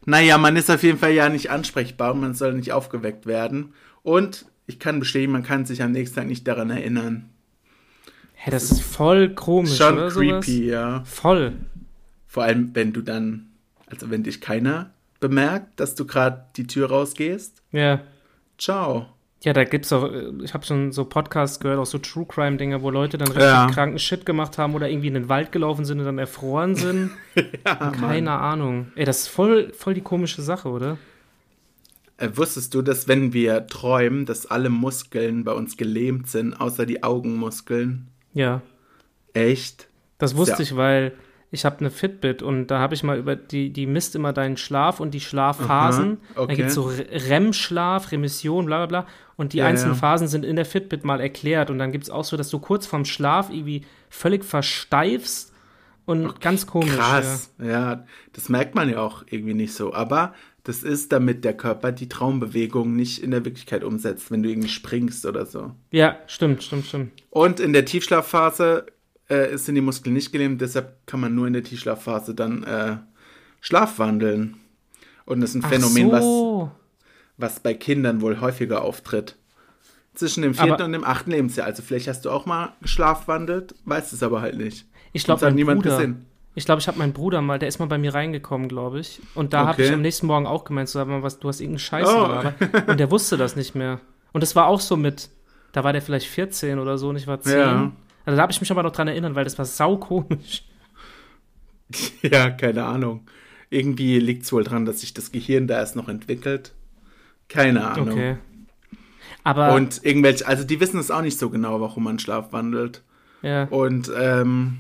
[0.06, 3.74] Naja, man ist auf jeden Fall ja nicht ansprechbar und man soll nicht aufgeweckt werden.
[4.04, 7.30] Und ich kann bestätigen, man kann sich am nächsten Tag nicht daran erinnern.
[8.34, 10.72] Hä, das ist voll komisch, Schon oder creepy, sowas?
[10.72, 11.04] ja.
[11.06, 11.54] Voll.
[12.28, 13.50] Vor allem, wenn du dann,
[13.88, 17.62] also wenn dich keiner bemerkt, dass du gerade die Tür rausgehst.
[17.72, 18.02] Ja.
[18.58, 19.08] Ciao.
[19.44, 22.58] Ja, da gibt's auch, äh, ich habe schon so Podcasts gehört, auch so True Crime
[22.58, 23.68] Dinger, wo Leute dann richtig Ja.
[23.72, 27.12] kranken Shit gemacht haben oder irgendwie in den Wald gelaufen sind und dann erfroren sind.
[27.66, 28.92] Ja, Keine Ahnung.
[28.96, 30.98] Ey, das ist voll, voll die komische Sache, oder?
[32.18, 36.86] Äh, wusstest du, dass wenn wir träumen, dass alle Muskeln bei uns gelähmt sind, außer
[36.86, 38.08] die Augenmuskeln?
[38.34, 38.62] Ja.
[39.34, 39.88] Echt?
[40.18, 40.60] Das wusste Ja.
[40.62, 41.14] ich, weil
[41.54, 44.56] ich habe eine Fitbit und da habe ich mal über die, die misst immer deinen
[44.56, 46.20] Schlaf und die Schlafphasen.
[46.34, 46.48] Aha, okay.
[46.48, 46.90] Da gibt es so
[47.30, 49.12] REM-Schlaf, Remission, bla bla bla.
[49.36, 50.00] Und die Ja, einzelnen ja.
[50.00, 51.70] Phasen sind in der Fitbit mal erklärt.
[51.70, 55.52] Und dann gibt es auch so, dass du kurz vorm Schlaf irgendwie völlig versteifst
[56.06, 56.96] und ganz komisch.
[56.96, 57.54] Krass.
[57.62, 58.06] Ja.
[58.32, 59.94] das merkt man ja auch irgendwie nicht so.
[59.94, 60.34] Aber
[60.64, 64.70] das ist, damit der Körper die Traumbewegung nicht in der Wirklichkeit umsetzt, wenn du irgendwie
[64.70, 65.72] springst oder so.
[65.92, 66.08] Ja.
[66.08, 67.12] ja, stimmt, stimmt, stimmt.
[67.30, 68.86] Und in der Tiefschlafphase
[69.32, 72.98] äh, sind die Muskeln nicht gelähmt, deshalb kann man nur in der Tiefschlafphase dann äh,
[73.62, 74.58] schlafwandeln.
[75.26, 76.72] Und das ist ein Ach Phänomen, was, so.
[77.38, 79.38] was bei Kindern wohl häufiger auftritt.
[80.14, 81.68] Zwischen dem vierten Aber- und dem achten Lebensjahr.
[81.68, 84.86] Also vielleicht hast du auch mal geschlafwandelt, weißt es aber halt nicht.
[85.14, 86.26] Ich glaube, hat mein niemand Bruder, gesehen.
[86.54, 89.22] Ich glaube, ich habe meinen Bruder mal, der ist mal bei mir reingekommen, glaube ich.
[89.36, 89.86] Und da habe Okay.
[89.86, 92.90] ich am nächsten Morgen auch gemeint, so, was, du hast irgendeinen Scheiß Oh.
[92.92, 94.02] Und der wusste das nicht mehr.
[94.34, 95.30] Und das war auch so mit,
[95.72, 97.58] da war der vielleicht 14 oder so und ich war 10.
[97.58, 97.92] Ja.
[98.26, 100.64] Also da habe ich mich aber noch dran erinnern, weil das war saukomisch.
[102.22, 103.28] Ja, keine Ahnung.
[103.70, 106.74] Irgendwie liegt es wohl dran, dass sich das Gehirn da erst noch entwickelt.
[107.50, 108.12] Keine Ahnung.
[108.12, 108.38] Okay.
[109.44, 113.02] Aber, Und irgendwelche, also die wissen es auch nicht so genau, warum man schlafwandelt.
[113.42, 113.66] ja.
[113.66, 114.80] Und ähm,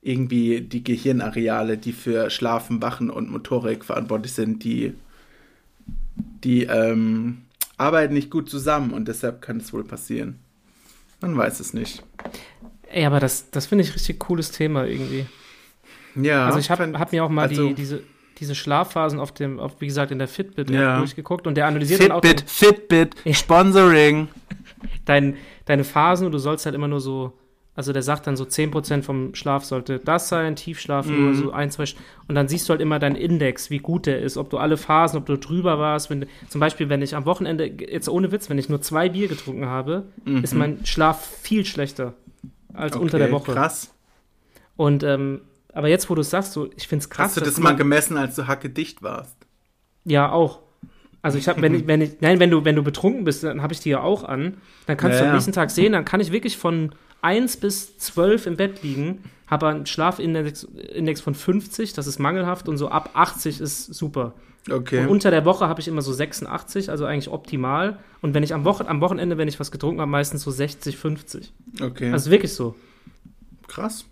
[0.00, 4.92] irgendwie die Gehirnareale, die für Schlafen, Wachen und Motorik verantwortlich sind, die,
[6.44, 7.42] die ähm,
[7.78, 10.38] arbeiten nicht gut zusammen und deshalb kann es wohl passieren.
[11.26, 12.02] Man weiß es nicht.
[12.90, 15.26] Ey, aber das, das finde ich richtig cooles Thema irgendwie.
[16.16, 18.02] Ja, Also ich habe hab mir auch mal also- die, diese,
[18.38, 20.98] diese Schlafphasen auf dem, auf, wie gesagt, in der Fitbit Ja.
[20.98, 24.28] durchgeguckt und der analysiert dann auch Fitbit, Fitbit, Sponsoring.
[25.04, 27.32] dein, deine Phasen und du sollst halt immer nur so,
[27.76, 31.20] also der sagt dann so 10% vom Schlaf sollte das sein, Tiefschlaf Mhm.
[31.22, 31.96] nur so ein, zwei, St-
[32.28, 34.76] und dann siehst du halt immer deinen Index, wie gut der ist, ob du alle
[34.76, 38.48] Phasen, ob du drüber warst, wenn, zum Beispiel, wenn ich am Wochenende, jetzt ohne Witz,
[38.50, 40.04] wenn ich nur zwei Bier getrunken habe,
[40.42, 42.14] ist mein Schlaf viel schlechter
[42.72, 43.34] als unter der Mhm.
[43.34, 43.54] Okay, Woche.
[43.54, 43.90] Krass.
[44.76, 45.40] Und ähm,
[45.72, 47.26] Aber jetzt, wo du es sagst, so, ich finde es krass.
[47.30, 49.36] Hast du das mal gemessen, als du hackedicht warst?
[50.04, 50.60] Ja, auch.
[51.20, 53.60] Also ich habe, wenn ich, wenn ich, nein, wenn du, wenn du betrunken bist, dann
[53.62, 54.58] habe ich die ja auch an.
[54.86, 56.94] Dann kannst Ja, du am nächsten Tag sehen, dann kann ich wirklich von
[57.24, 62.68] 1 bis 12 im Bett liegen, habe einen Schlafindex Index von 50, das ist mangelhaft
[62.68, 64.34] und so ab 80 ist super.
[64.70, 65.00] Okay.
[65.00, 67.98] Und unter der Woche habe ich immer so 86, also eigentlich optimal.
[68.22, 70.96] Und wenn ich am, Wochen, am Wochenende, wenn ich was getrunken habe, meistens so 60,
[70.96, 71.52] 50.
[71.82, 72.10] okay.
[72.10, 72.74] Also wirklich so.
[73.68, 74.06] krass.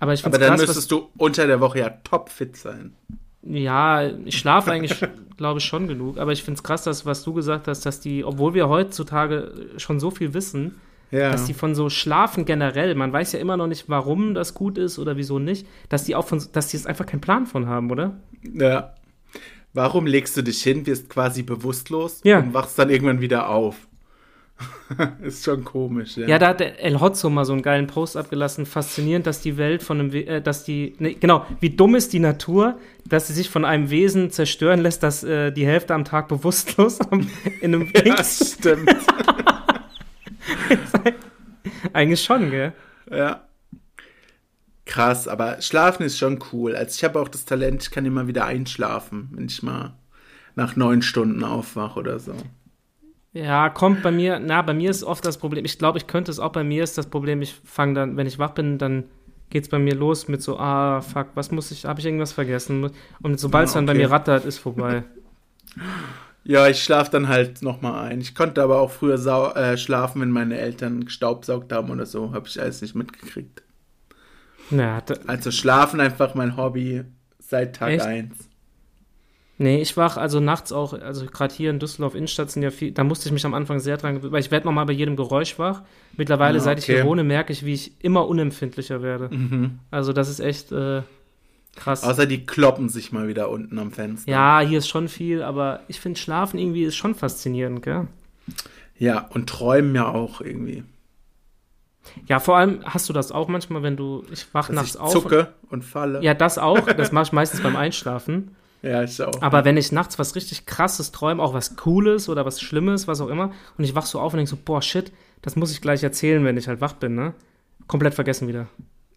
[0.00, 2.94] Aber ich Aber dann krass, müsstest du unter der Woche ja topfit sein.
[3.42, 4.94] Ja, ich schlafe eigentlich,
[5.36, 6.16] glaube ich, schon genug.
[6.16, 9.52] Aber ich finde es krass, dass, was du gesagt hast, dass die, obwohl wir heutzutage
[9.76, 10.76] schon so viel wissen,
[11.12, 11.30] Ja.
[11.30, 14.76] dass die von so Schlafen generell, man weiß ja immer noch nicht, warum das gut
[14.76, 17.66] ist oder wieso nicht, dass die auch von, dass die jetzt einfach keinen Plan von
[17.66, 18.16] haben, oder?
[18.54, 18.92] ja.
[19.72, 22.38] Warum legst du dich hin, wirst quasi bewusstlos Ja.
[22.38, 23.76] und wachst dann irgendwann wieder auf?
[25.22, 26.26] ist schon komisch, ja.
[26.26, 28.64] Ja, da hat El Hotzo mal so einen geilen Post abgelassen.
[28.64, 32.14] Faszinierend, dass die Welt von einem, We äh, dass die, nee, genau, wie dumm ist
[32.14, 36.04] die Natur, dass sie sich von einem Wesen zerstören lässt, das äh, die Hälfte am
[36.06, 36.98] Tag bewusstlos
[37.60, 38.88] in einem ja Dings- stimmt.
[41.92, 42.72] Eigentlich schon, gell?
[43.10, 43.42] ja.
[44.84, 46.76] Krass, aber schlafen ist schon cool.
[46.76, 49.94] Also ich habe auch das Talent, ich kann immer wieder einschlafen, wenn ich mal
[50.54, 52.34] nach neun Stunden aufwache oder so.
[53.32, 56.30] Ja, kommt bei mir, na, bei mir ist oft das Problem, ich glaube, ich könnte
[56.30, 59.04] es auch bei mir ist das Problem, ich fange dann, wenn ich wach bin, dann
[59.50, 62.90] geht's bei mir los mit so, ah, fuck, was muss ich, habe ich irgendwas vergessen?
[63.22, 64.02] Und sobald es Ah, dann bei okay.
[64.02, 65.04] mir rattert, ist vorbei.
[66.48, 68.20] Ja, ich schlafe dann halt nochmal ein.
[68.20, 69.16] Ich konnte aber auch früher
[69.56, 72.32] äh, schlafen, wenn meine Eltern gestaubsaugt haben oder so.
[72.32, 73.62] Habe ich alles nicht mitgekriegt.
[74.70, 77.02] Na, Also schlafen einfach mein Hobby
[77.40, 78.04] seit Tag Echt?
[78.04, 78.48] 1.
[79.58, 82.90] nee, ich wach also nachts auch, also gerade hier in Düsseldorf Innenstadt sind ja viel,
[82.92, 85.58] da musste ich mich am Anfang sehr dran, weil ich werde nochmal bei jedem Geräusch
[85.58, 85.82] wach.
[86.16, 86.96] Mittlerweile, Ah, seit ich okay.
[86.96, 89.34] hier wohne, merke ich, wie ich immer unempfindlicher werde.
[89.34, 89.78] Mhm.
[89.90, 91.02] Also das ist echt äh,
[91.76, 92.02] krass.
[92.02, 94.30] Außer die kloppen sich mal wieder unten am Fenster.
[94.30, 98.08] ja, hier ist schon viel, aber ich finde Schlafen irgendwie ist schon faszinierend, gell?
[98.98, 100.84] Ja, und träumen ja auch irgendwie.
[102.26, 105.00] Ja, vor allem hast du das auch manchmal, wenn du, ich wach Dass nachts ich
[105.00, 105.12] auf.
[105.12, 106.22] zucke und falle.
[106.22, 106.86] Ja, das auch.
[106.96, 108.54] Das mache ich meistens beim Einschlafen.
[108.82, 109.42] ja ich auch.
[109.42, 113.20] Aber wenn ich nachts was richtig krasses träume, auch was Cooles oder was Schlimmes, was
[113.20, 115.12] auch immer, und ich wach so auf und denke so, boah, shit,
[115.42, 117.34] das muss ich gleich erzählen, wenn ich halt wach bin, ne?
[117.88, 118.68] Komplett vergessen wieder.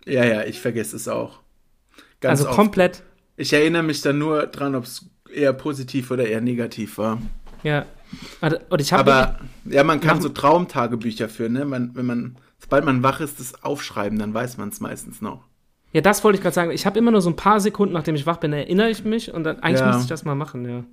[0.05, 1.39] ja, ja, ich vergesse es auch.
[2.21, 2.55] Ganz also oft.
[2.55, 3.03] komplett,
[3.37, 7.21] Ich erinnere mich dann nur dran, ob es eher positiv oder eher negativ war.
[7.63, 7.85] ja.
[8.69, 8.91] Und ich.
[8.91, 11.63] Aber ja, man kann so Traumtagebücher führen, ne?
[11.65, 15.43] Man, wenn man, sobald man wach ist, das aufschreiben, dann weiß man es meistens noch.
[15.93, 16.71] Ja, das wollte ich gerade sagen.
[16.71, 19.31] Ich habe immer nur so ein paar Sekunden, nachdem ich wach bin, erinnere ich mich
[19.31, 19.87] und dann eigentlich Ja.
[19.87, 20.83] müsste ich das mal machen, ja.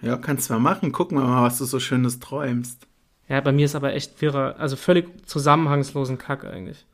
[0.00, 0.90] Ja, kannst du mal machen.
[0.90, 2.86] Gucken wir mal, was du so Schönes träumst.
[3.28, 6.86] Ja, bei mir ist aber echt wirrer, also völlig zusammenhangslosen Kack eigentlich.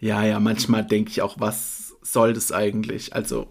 [0.00, 3.14] Ja, ja, manchmal denke ich auch, was soll das eigentlich?
[3.14, 3.48] Also,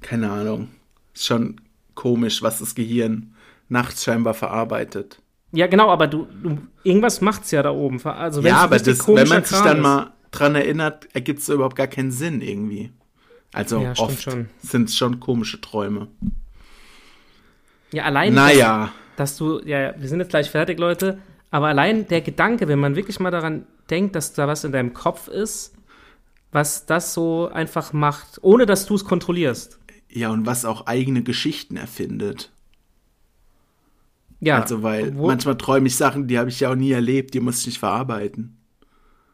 [0.00, 0.68] keine Ahnung.
[1.14, 1.60] Ist schon
[1.94, 3.34] komisch, was das Gehirn
[3.68, 5.20] nachts scheinbar verarbeitet.
[5.52, 8.04] Ja, genau, aber du, du irgendwas macht's ja da oben.
[8.04, 9.82] Also ja, aber das, wenn man sich dann ist.
[9.82, 12.92] mal dran erinnert, ergibt es überhaupt gar keinen Sinn irgendwie.
[13.52, 14.28] Also Ja, oft
[14.62, 16.08] sind es schon komische Träume.
[17.92, 21.18] Ja, allein, Naja, dass, dass du, ja, wir sind jetzt gleich fertig, Leute,
[21.52, 24.92] aber allein der Gedanke, wenn man wirklich mal daran denkt, dass da was in deinem
[24.92, 25.73] Kopf ist,
[26.54, 29.78] was das so einfach macht, ohne dass du es kontrollierst.
[30.08, 32.52] ja, und was auch eigene Geschichten erfindet.
[34.40, 37.34] Ja, also, weil wo, manchmal träume ich Sachen, die habe ich ja auch nie erlebt,
[37.34, 38.56] die muss ich nicht verarbeiten.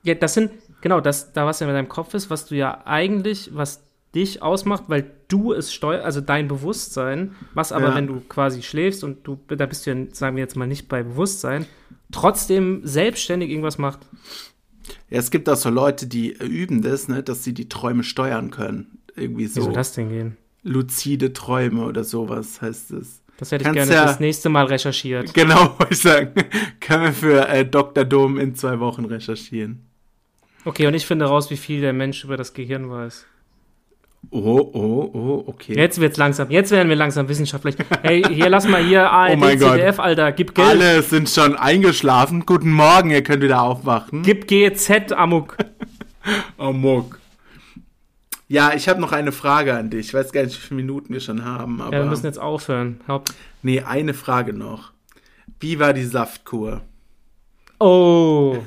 [0.03, 0.51] ja, das sind,
[0.81, 3.83] genau, das, da was ja in deinem Kopf ist, was du ja eigentlich, was
[4.15, 7.95] dich ausmacht, weil du es steuerst, also dein Bewusstsein, was aber, Ja.
[7.97, 10.89] wenn du quasi schläfst und du, da bist du ja, sagen wir jetzt mal nicht
[10.89, 11.67] bei Bewusstsein,
[12.13, 14.01] trotzdem selbstständig irgendwas macht.
[15.09, 18.51] Ja, es gibt auch so Leute, die üben das, ne, dass sie die Träume steuern
[18.51, 18.99] können.
[19.17, 20.37] Irgendwie Wie so soll das denn gehen?
[20.63, 23.23] luzide Träume oder sowas heißt es.
[23.39, 25.33] Das hätte ich Kannst gerne ja- das nächste Mal recherchiert.
[25.35, 26.33] Genau, wollte ich sagen.
[26.81, 28.05] Können wir für äh, Dr.
[28.05, 29.81] Dom in zwei Wochen recherchieren.
[30.67, 33.25] Okay, und ich finde raus, wie viel der Mensch über das Gehirn weiß.
[34.33, 34.39] Oh,
[34.73, 35.75] oh, oh, okay.
[35.75, 37.75] Jetzt wird's langsam, jetzt werden wir langsam wissenschaftlich.
[38.03, 39.81] Hey, hier lass mal hier ARD, Oh mein Gott.
[39.99, 42.45] Alter, gib Geld, Alle sind schon eingeschlafen.
[42.47, 44.23] Guten Morgen, ihr könnt wieder aufwachen.
[44.23, 45.57] gib GZ, Amok.
[46.59, 47.19] Muck.
[48.47, 50.09] Ja, ich habe noch eine Frage an dich.
[50.09, 52.39] Ich weiß gar nicht, wie viele Minuten wir schon haben, aber Ja, wir müssen jetzt
[52.39, 53.01] aufhören.
[53.09, 54.93] Haupt nee, eine Frage noch.
[55.61, 56.83] Wie war die Saftkur?
[57.81, 58.59] oh,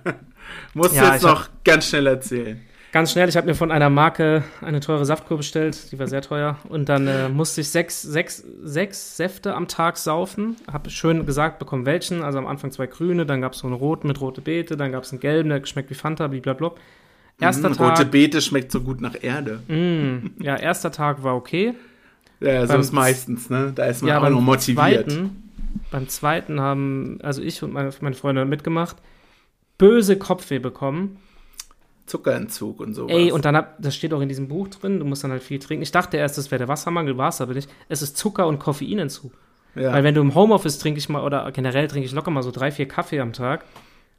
[0.74, 2.60] Musst Ja, du jetzt ich hab- noch ganz schnell erzählen.
[2.92, 6.22] Ganz schnell, ich habe mir von einer Marke eine teure Saftkur bestellt, die war sehr
[6.22, 6.58] teuer.
[6.68, 10.56] Und dann äh, musste ich sechs, sechs, sechs Säfte am Tag saufen.
[10.70, 12.22] Habe schön gesagt bekommen, welchen.
[12.22, 14.92] Also am Anfang zwei grüne, dann gab es so einen roten mit rote Beete, dann
[14.92, 16.72] gab es einen gelben, der geschmeckt wie Fanta, blablabla.
[17.40, 19.60] Erster Mm, Rote Tag, Beete schmeckt so gut nach Erde.
[20.38, 21.74] ja, erster Tag war okay.
[22.40, 23.72] Ja, so Beim ist meistens, ne?
[23.74, 25.10] Da ist man ja, auch noch motiviert.
[25.10, 25.50] Zweiten,
[25.90, 28.96] beim zweiten haben, also ich und meine, meine Freunde mitgemacht,
[29.78, 31.18] böse Kopfweh bekommen.
[32.06, 33.12] Zuckerentzug und sowas.
[33.14, 35.42] Ey, und dann hab, das steht auch in diesem Buch drin, du musst dann halt
[35.42, 35.82] viel trinken.
[35.82, 37.70] Ich dachte erst, das wäre der Wassermangel, war es aber nicht.
[37.88, 39.32] Es ist Zucker- und Koffeinentzug.
[39.74, 39.92] ja.
[39.92, 42.50] Weil wenn du im Homeoffice trinke ich mal, oder generell trinke ich locker mal so
[42.50, 43.64] drei, vier Kaffee am Tag.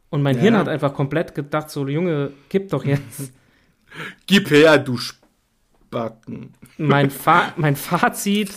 [0.10, 0.42] Und mein Ja.
[0.44, 3.34] Hirn hat einfach komplett gedacht, so, Junge, gib doch jetzt.
[4.26, 6.54] Gib her, du Spacken.
[6.78, 8.52] mein, Fa mein Fazit,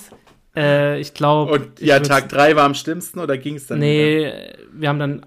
[0.57, 1.53] äh, ich glaube.
[1.53, 3.79] Und ja, Tag 3 war am schlimmsten oder ging es dann?
[3.79, 3.87] wieder?
[3.87, 4.33] Nee,
[4.73, 5.27] wir haben dann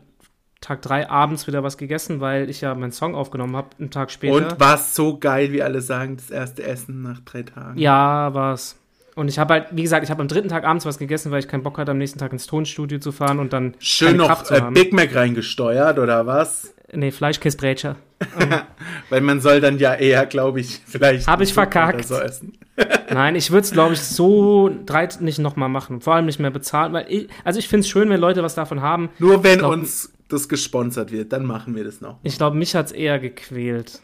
[0.62, 4.12] Tag drei abends wieder was gegessen, weil ich ja meinen Song aufgenommen habe, einen Tag
[4.12, 4.36] später.
[4.36, 7.78] Und war es so geil, wie alle sagen, das erste Essen nach drei Tagen?
[7.80, 8.76] Ja, war's.
[9.16, 11.39] Und ich habe halt, wie gesagt, ich habe am dritten Tag abends was gegessen, weil
[11.39, 14.49] ich keinen Bock hatte, am nächsten Tag ins Tonstudio zu fahren und dann Schön noch
[14.49, 14.62] äh.
[14.72, 16.74] Big Mac reingesteuert, oder was?
[16.91, 17.97] Nee, Fleischkäsebrecher.
[19.10, 21.28] Weil man soll dann ja eher, glaube ich, vielleicht.
[21.28, 22.05] Hab ich verkackt.
[22.05, 22.57] So essen.
[23.14, 26.01] Nein, ich würde es, glaube ich, so drei nicht nochmal machen.
[26.01, 28.55] Vor allem nicht mehr bezahlen, weil ich, also ich finde es schön, wenn Leute was
[28.55, 29.10] davon haben.
[29.20, 32.19] Nur wenn glaub- uns das gesponsert wird, dann machen wir das noch.
[32.23, 34.01] Ich glaube, mich hat's eher gequält.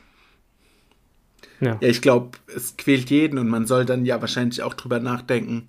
[1.61, 1.77] Ja.
[1.79, 5.67] Ja, ich glaube, es quält jeden und man soll dann ja wahrscheinlich auch drüber nachdenken,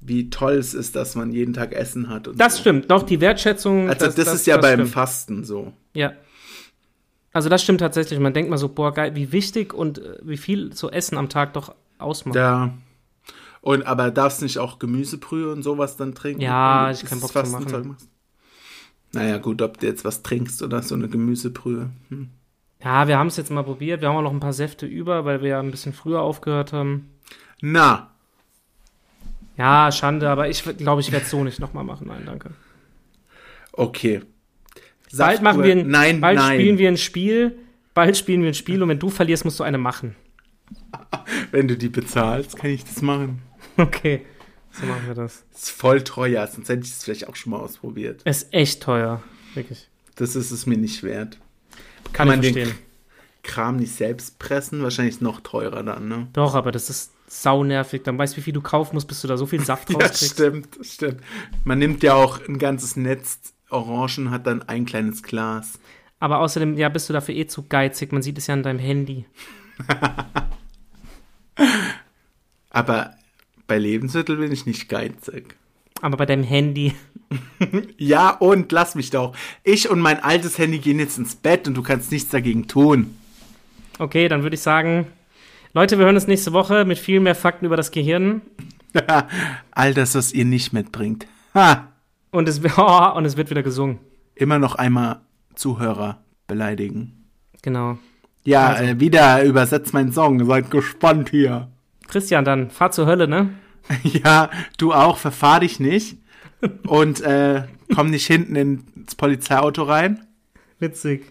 [0.00, 2.28] wie toll es ist, dass man jeden Tag Essen hat.
[2.28, 2.60] Und Das so.
[2.60, 2.90] stimmt.
[2.90, 3.88] Doch, die Wertschätzung.
[3.88, 4.90] Also das, ist ja das beim stimmt.
[4.90, 5.72] Fasten so.
[5.94, 6.12] Ja.
[7.32, 8.18] Also das stimmt tatsächlich.
[8.18, 11.28] Man denkt mal so, boah, geil, wie wichtig und äh, wie viel so Essen am
[11.28, 12.36] Tag doch ausmacht.
[12.36, 12.72] Ja.
[13.60, 16.40] Und aber darfst nicht auch Gemüsebrühe und sowas dann trinken?
[16.40, 17.96] Ja, ich das Bock zu machen.
[19.12, 21.90] Naja, gut, ob du jetzt was trinkst oder so eine Gemüsebrühe.
[22.10, 22.28] Hm.
[22.82, 24.00] Ja, wir haben es jetzt mal probiert.
[24.02, 26.72] Wir haben auch noch ein paar Säfte über, weil wir ja ein bisschen früher aufgehört
[26.72, 27.08] haben.
[27.60, 28.10] Na,
[29.56, 32.06] Ja, Schande, aber ich glaube, ich werde es so nicht nochmal machen.
[32.08, 32.50] Nein, danke.
[33.72, 34.22] okay.
[35.16, 36.60] Bald machen wir ein, Nein, bald nein.
[36.60, 37.58] spielen wir ein Spiel.
[37.94, 40.14] Bald spielen wir ein Spiel und wenn du verlierst, musst du eine machen.
[41.50, 43.42] Wenn du die bezahlst, kann ich das machen.
[43.78, 44.26] Okay,
[44.80, 45.44] so machen wir das.
[45.54, 48.22] Ist voll teuer, sonst hätte ich es vielleicht auch schon mal ausprobiert.
[48.24, 49.22] Es ist echt teuer,
[49.54, 49.88] wirklich.
[50.16, 51.38] Das ist es mir nicht wert.
[52.12, 52.72] Kann man ich den-.
[53.42, 56.26] Kram nicht selbst pressen, wahrscheinlich ist noch teurer dann, ne?
[56.32, 58.02] Doch, aber das ist saunervig.
[58.02, 59.96] Dann weißt du, wie viel du kaufen musst, bis du da so viel Saft Ja,
[59.96, 60.32] rauskriegst.
[60.34, 61.20] stimmt, stimmt.
[61.64, 63.38] Man nimmt ja auch ein ganzes Netz
[63.70, 65.78] Orangen, hat dann ein kleines Glas.
[66.20, 68.12] Aber außerdem, ja, bist du dafür eh zu geizig.
[68.12, 69.24] Man sieht es ja an deinem Handy.
[72.70, 73.14] Aber
[73.68, 75.54] bei Lebensmitteln bin ich nicht geizig.
[76.02, 76.94] Aber bei deinem Handy.
[77.98, 79.34] Ja, und lass mich doch.
[79.62, 83.14] Ich und mein altes Handy gehen jetzt ins Bett und du kannst nichts dagegen tun.
[83.98, 85.06] Okay, dann würde ich sagen,
[85.74, 88.40] Leute, wir hören uns nächste Woche mit viel mehr Fakten über das Gehirn.
[89.72, 91.26] All das, was ihr nicht mitbringt.
[91.54, 91.88] Ha!
[92.30, 93.98] Und es, oh, und es wird wieder gesungen.
[94.34, 95.20] Immer noch einmal
[95.54, 97.24] Zuhörer beleidigen.
[97.60, 97.98] Genau.
[98.44, 98.84] Ja, Also.
[98.84, 100.42] äh, wieder übersetzt mein Song.
[100.46, 101.68] Seid gespannt hier.
[102.08, 103.50] Christian, dann fahr zur Hölle, ne?
[104.02, 106.18] Ja, du auch, verfahr dich nicht.
[106.86, 107.62] Und äh,
[107.94, 110.26] komm nicht hinten ins Polizeiauto rein.
[110.78, 111.24] Witzig.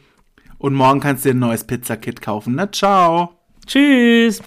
[0.57, 2.55] Und morgen kannst du dir ein neues Pizzakit kaufen.
[2.55, 3.38] Na, ciao.
[3.65, 4.41] Tschüss.